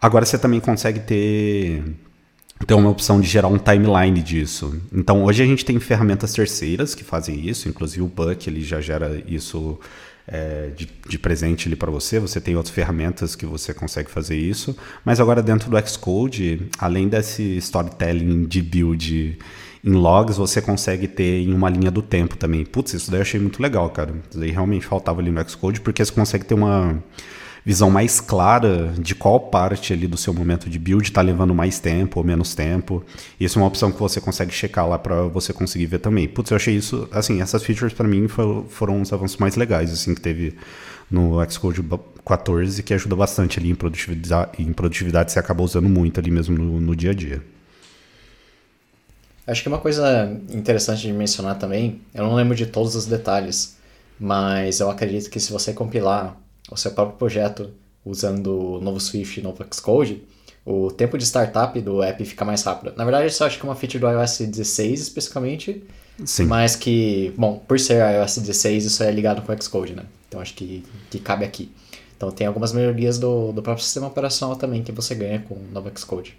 [0.00, 1.82] Agora você também consegue ter
[2.66, 4.80] tem uma opção de gerar um timeline disso.
[4.92, 8.80] Então, hoje a gente tem ferramentas terceiras que fazem isso, inclusive o Buck ele já
[8.80, 9.78] gera isso
[10.28, 12.20] é, de, de, presente ali para você.
[12.20, 14.76] Você tem outras ferramentas que você consegue fazer isso.
[15.04, 19.38] Mas agora dentro do Xcode, além desse storytelling de build
[19.82, 22.64] em logs, você consegue ter em uma linha do tempo também.
[22.64, 24.12] Putz, isso daí eu achei muito legal, cara.
[24.28, 27.02] Isso daí realmente faltava ali no Xcode, porque você consegue ter uma
[27.68, 31.78] visão mais clara de qual parte ali do seu momento de build está levando mais
[31.78, 33.04] tempo ou menos tempo.
[33.38, 36.26] Isso é uma opção que você consegue checar lá para você conseguir ver também.
[36.26, 40.14] Putz, eu achei isso, assim, essas features para mim foram os avanços mais legais assim
[40.14, 40.56] que teve
[41.10, 41.84] no Xcode
[42.24, 46.56] 14 que ajuda bastante ali em produtividade, em produtividade você acaba usando muito ali mesmo
[46.56, 47.42] no, no dia a dia.
[49.46, 53.76] Acho que uma coisa interessante de mencionar também, eu não lembro de todos os detalhes,
[54.18, 56.34] mas eu acredito que se você compilar
[56.70, 57.70] o seu próprio projeto
[58.04, 60.22] usando o novo Swift e novo Xcode,
[60.64, 62.92] o tempo de startup do app fica mais rápido.
[62.96, 65.82] Na verdade, isso eu acho que é uma feature do iOS 16 especificamente,
[66.24, 66.44] Sim.
[66.44, 70.04] mas que, bom, por ser iOS 16, isso é ligado com o Xcode, né?
[70.28, 71.72] Então acho que, que cabe aqui.
[72.16, 75.68] Então tem algumas melhorias do, do próprio sistema operacional também que você ganha com o
[75.72, 76.36] novo Xcode.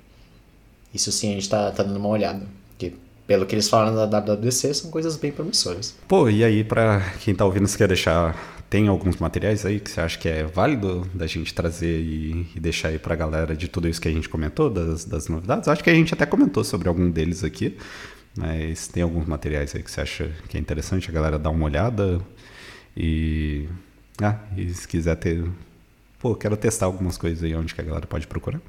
[0.94, 2.46] Isso sim, a gente está tá dando uma olhada.
[2.70, 2.94] Porque
[3.26, 5.96] pelo que eles falaram da WWDC, são coisas bem promissoras.
[6.08, 8.59] Pô, e aí, pra quem tá ouvindo, você quer deixar.
[8.70, 12.60] Tem alguns materiais aí que você acha que é válido da gente trazer e, e
[12.60, 15.68] deixar aí pra galera de tudo isso que a gente comentou, das, das novidades?
[15.68, 17.76] Acho que a gente até comentou sobre algum deles aqui,
[18.38, 21.66] mas tem alguns materiais aí que você acha que é interessante a galera dar uma
[21.66, 22.22] olhada
[22.96, 23.68] e.
[24.22, 25.44] Ah, e se quiser ter.
[26.20, 28.62] Pô, quero testar algumas coisas aí onde que a galera pode procurar.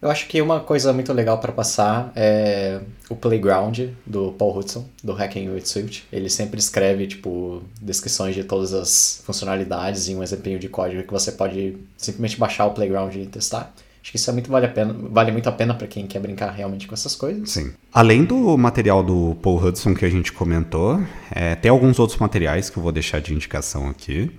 [0.00, 2.80] Eu acho que uma coisa muito legal para passar é
[3.10, 6.06] o Playground do Paul Hudson, do Hacking with Swift.
[6.12, 11.12] Ele sempre escreve, tipo, descrições de todas as funcionalidades e um exemplinho de código que
[11.12, 13.74] você pode simplesmente baixar o Playground e testar.
[14.00, 16.20] Acho que isso é muito vale a pena, vale muito a pena para quem quer
[16.20, 17.50] brincar realmente com essas coisas.
[17.50, 17.72] Sim.
[17.92, 22.70] Além do material do Paul Hudson que a gente comentou, é, tem alguns outros materiais
[22.70, 24.30] que eu vou deixar de indicação aqui.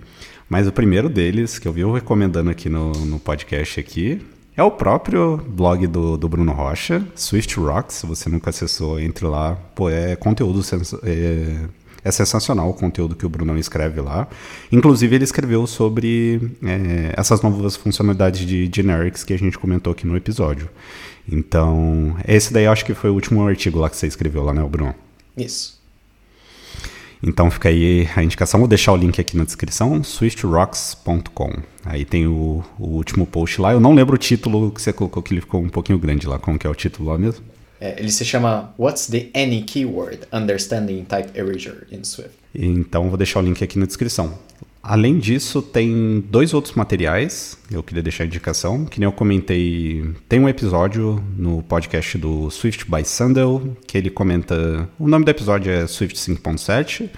[0.48, 4.20] Mas o primeiro deles, que eu vi eu recomendando aqui no, no podcast aqui,
[4.56, 7.96] é o próprio blog do, do Bruno Rocha, Swift Rocks.
[7.96, 9.54] Se você nunca acessou, entre lá.
[9.74, 11.66] Pô, é conteúdo sens é,
[12.04, 14.28] é, sensacional o conteúdo que o Bruno escreve lá.
[14.70, 20.06] Inclusive, ele escreveu sobre é, essas novas funcionalidades de generics que a gente comentou aqui
[20.06, 20.68] no episódio.
[21.30, 24.62] Então, esse daí acho que foi o último artigo lá que você escreveu lá, né,
[24.62, 24.94] Bruno?
[25.36, 25.79] Isso.
[27.22, 31.52] Então fica aí a indicação, vou deixar o link aqui na descrição, swiftrocks.com.
[31.84, 33.72] Aí tem o, o, último post lá.
[33.72, 36.38] Eu não lembro o título que você colocou, que ele ficou um pouquinho grande lá.
[36.38, 37.44] Como que é o título lá mesmo?
[37.80, 42.32] É, ele se chama What's the Any Keyword Understanding Type Erasure in Swift.
[42.54, 44.38] Então vou deixar o link aqui na descrição.
[44.82, 50.02] Além disso, tem dois outros materiais, eu queria deixar a indicação, que nem eu comentei,
[50.26, 55.30] tem um episódio no podcast do Swift by Sandel, que ele comenta, o nome do
[55.30, 57.10] episódio é Swift 5.7,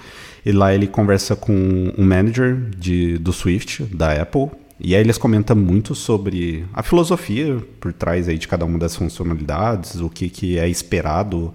[0.45, 1.53] e lá ele conversa com
[1.97, 4.51] um manager de, do Swift, da Apple,
[4.81, 8.97] e aí eles comentam muito sobre a filosofia por trás aí de cada uma das
[8.97, 11.55] funcionalidades, o que, que é esperado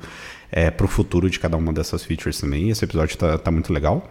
[0.49, 2.69] é, para o futuro de cada uma dessas features também.
[2.69, 4.09] Esse episódio está tá muito legal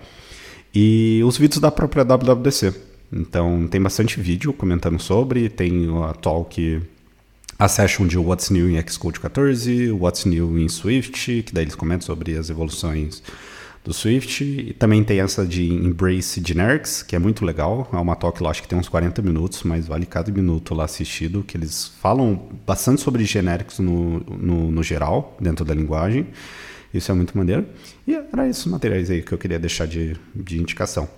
[0.79, 2.75] e os vídeos da própria WWDC.
[3.11, 6.83] Então tem bastante vídeo comentando sobre, tem a talk,
[7.59, 11.75] a session de What's New em Xcode 14, What's New em Swift, que daí eles
[11.75, 13.23] comentam sobre as evoluções
[13.83, 18.15] do Swift, e também tem essa de Embrace Generics, que é muito legal, é uma
[18.15, 21.57] talk lá, acho que tem uns 40 minutos, mas vale cada minuto lá assistido, que
[21.57, 26.27] eles falam bastante sobre genéricos no, no, no geral, dentro da linguagem,
[26.97, 27.67] isso é muito maneiro.
[28.07, 31.09] E era esses materiais aí que eu queria deixar de, de indicação.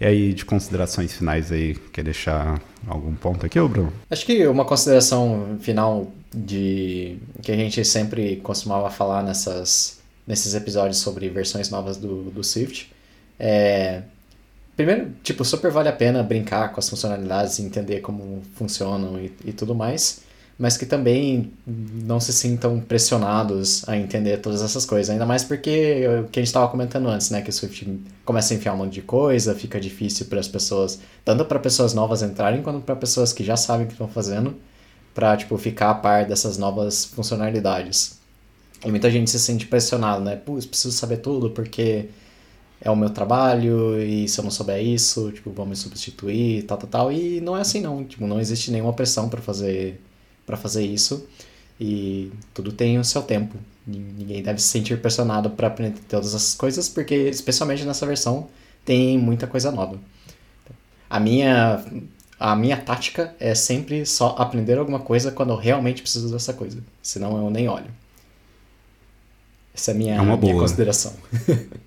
[0.00, 3.92] E aí, de considerações finais aí, quer deixar algum ponto aqui, Bruno?
[4.10, 10.98] Acho que uma consideração final de que a gente sempre costumava falar nessas, nesses episódios
[10.98, 12.90] sobre versões novas do, do Swift
[13.38, 14.02] é.
[14.74, 19.52] Primeiro, tipo, super vale a pena brincar com as funcionalidades, entender como funcionam e, e
[19.52, 20.22] tudo mais
[20.62, 25.10] mas que também não se sintam pressionados a entender todas essas coisas.
[25.10, 27.42] Ainda mais porque o que a gente estava comentando antes, né?
[27.42, 31.00] Que o Swift começa a enfiar um monte de coisa, fica difícil para as pessoas,
[31.24, 34.54] tanto para pessoas novas entrarem, quanto para pessoas que já sabem o que estão fazendo,
[35.12, 38.20] para tipo, ficar a par dessas novas funcionalidades.
[38.84, 40.36] E muita gente se sente pressionado, né?
[40.36, 42.08] Putz, preciso saber tudo porque
[42.80, 46.78] é o meu trabalho e se eu não souber isso, tipo, vão me substituir, tal,
[46.78, 47.12] tal, tal.
[47.12, 50.00] E não é assim não, tipo, não existe nenhuma pressão para fazer
[50.46, 51.26] para fazer isso
[51.80, 53.56] e tudo tem o seu tempo.
[53.86, 58.48] Ninguém deve se sentir pressionado para aprender todas essas coisas, porque especialmente nessa versão
[58.84, 59.98] tem muita coisa nova.
[61.10, 61.84] A minha
[62.38, 66.78] a minha tática é sempre só aprender alguma coisa quando eu realmente preciso dessa coisa,
[67.00, 67.90] senão eu nem olho.
[69.74, 71.14] Essa é a minha, é minha consideração.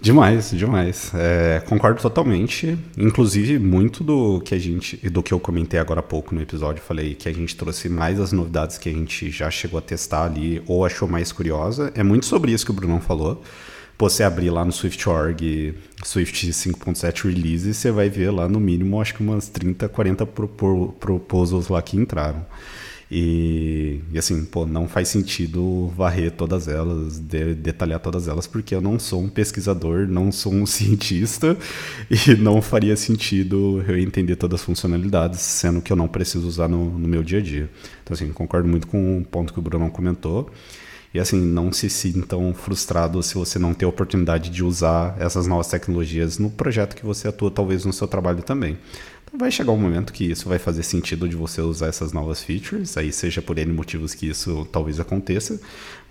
[0.00, 1.12] Demais, demais.
[1.14, 2.78] É, concordo totalmente.
[2.96, 4.96] Inclusive, muito do que a gente.
[5.10, 8.18] do que eu comentei agora há pouco no episódio, falei que a gente trouxe mais
[8.18, 11.92] as novidades que a gente já chegou a testar ali ou achou mais curiosa.
[11.94, 13.42] É muito sobre isso que o Brunão falou.
[13.98, 19.14] Você abrir lá no Swift.org, Swift 5.7 Release, você vai ver lá no mínimo, acho
[19.14, 22.46] que umas 30, 40 proposals lá que entraram.
[23.10, 28.72] E, e, assim, pô, não faz sentido varrer todas elas, de, detalhar todas elas, porque
[28.72, 31.56] eu não sou um pesquisador, não sou um cientista
[32.08, 36.68] e não faria sentido eu entender todas as funcionalidades, sendo que eu não preciso usar
[36.68, 37.68] no, no meu dia a dia.
[38.04, 40.48] Então, assim, concordo muito com o ponto que o Bruno comentou.
[41.12, 45.44] E assim, não se sintam frustrados se você não ter a oportunidade de usar essas
[45.44, 48.78] novas tecnologias no projeto que você atua, talvez no seu trabalho também
[49.32, 52.96] vai chegar um momento que isso vai fazer sentido de você usar essas novas features,
[52.96, 55.60] aí seja por N motivos que isso talvez aconteça,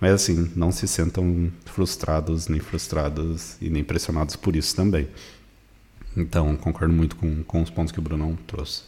[0.00, 5.08] mas assim, não se sentam frustrados, nem frustrados e nem pressionados por isso também.
[6.16, 8.82] Então, concordo muito com, com os pontos que o Bruno trouxe.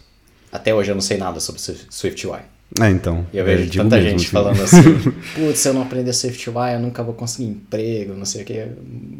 [0.50, 2.40] Até hoje eu não sei nada sobre SwiftUI.
[2.80, 3.26] É, então.
[3.32, 4.26] E eu vejo digo tanta gente assim.
[4.26, 4.82] falando assim,
[5.34, 8.66] putz, se eu não aprender SwiftUI, eu nunca vou conseguir emprego, não sei o que.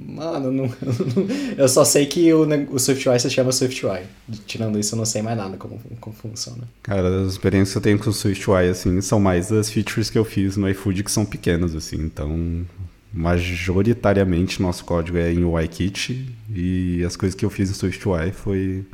[0.09, 0.71] Mano, não,
[1.57, 4.01] eu só sei que o, o SwiftUI se chama SwiftUI.
[4.47, 6.63] Tirando isso, eu não sei mais nada como, como funciona.
[6.83, 10.19] Cara, as experiências que eu tenho com o SwiftUI, assim, são mais as features que
[10.19, 11.97] eu fiz no iFood que são pequenas, assim.
[11.97, 12.65] Então,
[13.13, 18.85] majoritariamente, nosso código é em UIKit e as coisas que eu fiz em SwiftUI foi,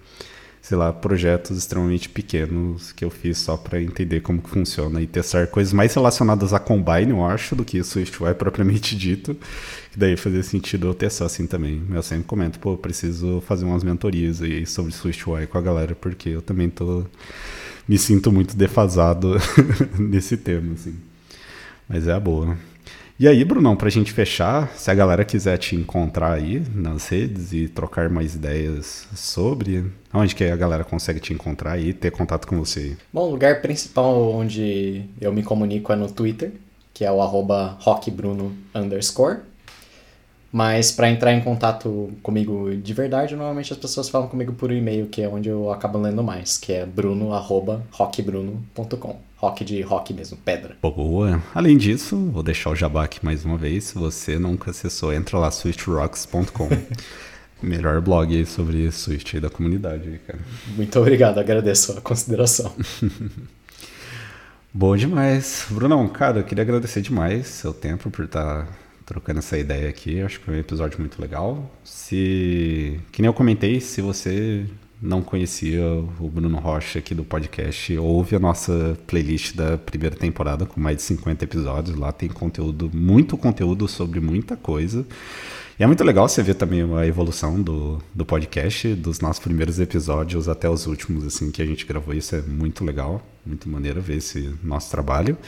[0.69, 5.07] sei lá, projetos extremamente pequenos que eu fiz só para entender como que funciona e
[5.07, 9.35] testar coisas mais relacionadas a Combine, eu acho, do que SwiftUI propriamente dito.
[9.91, 11.83] Que daí fazia sentido eu testar assim também.
[11.91, 16.29] Eu sempre comento, pô, preciso fazer umas mentorias aí sobre SwiftUI com a galera, porque
[16.29, 17.07] eu também tô
[17.89, 19.37] me sinto muito defasado
[19.99, 20.95] nesse tema, assim.
[21.89, 22.59] Mas é a boa.
[23.21, 27.53] E aí, Brunão, pra gente fechar, se a galera quiser te encontrar aí nas redes
[27.53, 32.47] e trocar mais ideias sobre, onde que a galera consegue te encontrar e ter contato
[32.47, 32.97] com você?
[33.13, 36.53] Bom, o lugar principal onde eu me comunico é no Twitter,
[36.95, 39.39] que é o arroba rockbruno underscore.
[40.51, 45.07] Mas para entrar em contato comigo de verdade, normalmente as pessoas falam comigo por e-mail,
[45.07, 49.21] que é onde eu acabo lendo mais, que é bruno@rockbruno.com.
[49.37, 50.77] Rock de rock mesmo, pedra.
[50.83, 51.41] Boa.
[51.55, 53.85] Além disso, vou deixar o jabá aqui mais uma vez.
[53.85, 56.69] Se você nunca acessou, entra lá, swiftrocks.com.
[57.63, 60.41] Melhor blog sobre Swift aí da comunidade, cara.
[60.77, 62.73] Muito obrigado, agradeço a consideração.
[64.73, 65.67] Bom demais.
[65.71, 68.67] Brunão, cara, eu queria agradecer demais seu tempo por estar
[69.09, 70.21] trocando essa ideia aqui.
[70.21, 71.69] Acho que foi um episódio muito legal.
[71.83, 74.67] Se, que nem eu comentei, se você
[75.01, 75.83] não conhecia
[76.21, 80.99] o Bruno Rocha aqui do podcast, ouve a nossa playlist da primeira temporada com mais
[80.99, 81.97] de 50 episódios.
[81.97, 85.07] Lá tem conteúdo, muito conteúdo sobre muita coisa.
[85.79, 89.81] E é muito legal você ver também a evolução do, do podcast, dos nossos primeiros
[89.81, 92.13] episódios até os últimos, assim, que a gente gravou.
[92.13, 95.39] Isso é muito legal, muito maneiro ver esse nosso trabalho.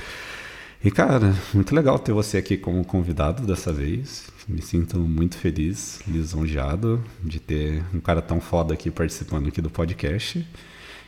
[0.83, 4.28] E, cara, muito legal ter você aqui como convidado dessa vez.
[4.49, 9.68] Me sinto muito feliz, lisonjeado de ter um cara tão foda aqui participando aqui do
[9.68, 10.39] podcast.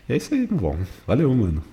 [0.08, 0.76] E é isso aí, bom.
[1.06, 1.64] Valeu, mano.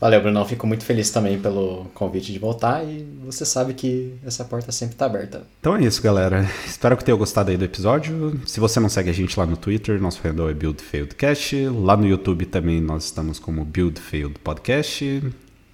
[0.00, 0.44] Valeu, Brunão.
[0.44, 4.96] Fico muito feliz também pelo convite de voltar e você sabe que essa porta sempre
[4.96, 5.46] está aberta.
[5.60, 6.44] Então é isso, galera.
[6.66, 8.40] Espero que tenham gostado aí do episódio.
[8.44, 11.68] Se você não segue a gente lá no Twitter, nosso handle é BuildFailedCast.
[11.68, 15.22] Lá no YouTube também nós estamos como BuildFailed Podcast.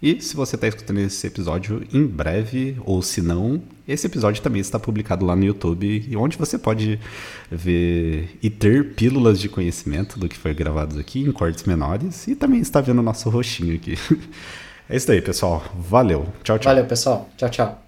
[0.01, 4.61] E se você está escutando esse episódio em breve, ou se não, esse episódio também
[4.61, 7.01] está publicado lá no YouTube, e onde você pode
[7.51, 12.36] ver e ter pílulas de conhecimento do que foi gravado aqui em cortes menores, e
[12.36, 13.96] também está vendo o nosso rostinho aqui.
[14.90, 15.62] É isso aí, pessoal.
[15.78, 16.26] Valeu.
[16.42, 16.72] Tchau, tchau.
[16.72, 17.28] Valeu, pessoal.
[17.36, 17.76] Tchau, tchau.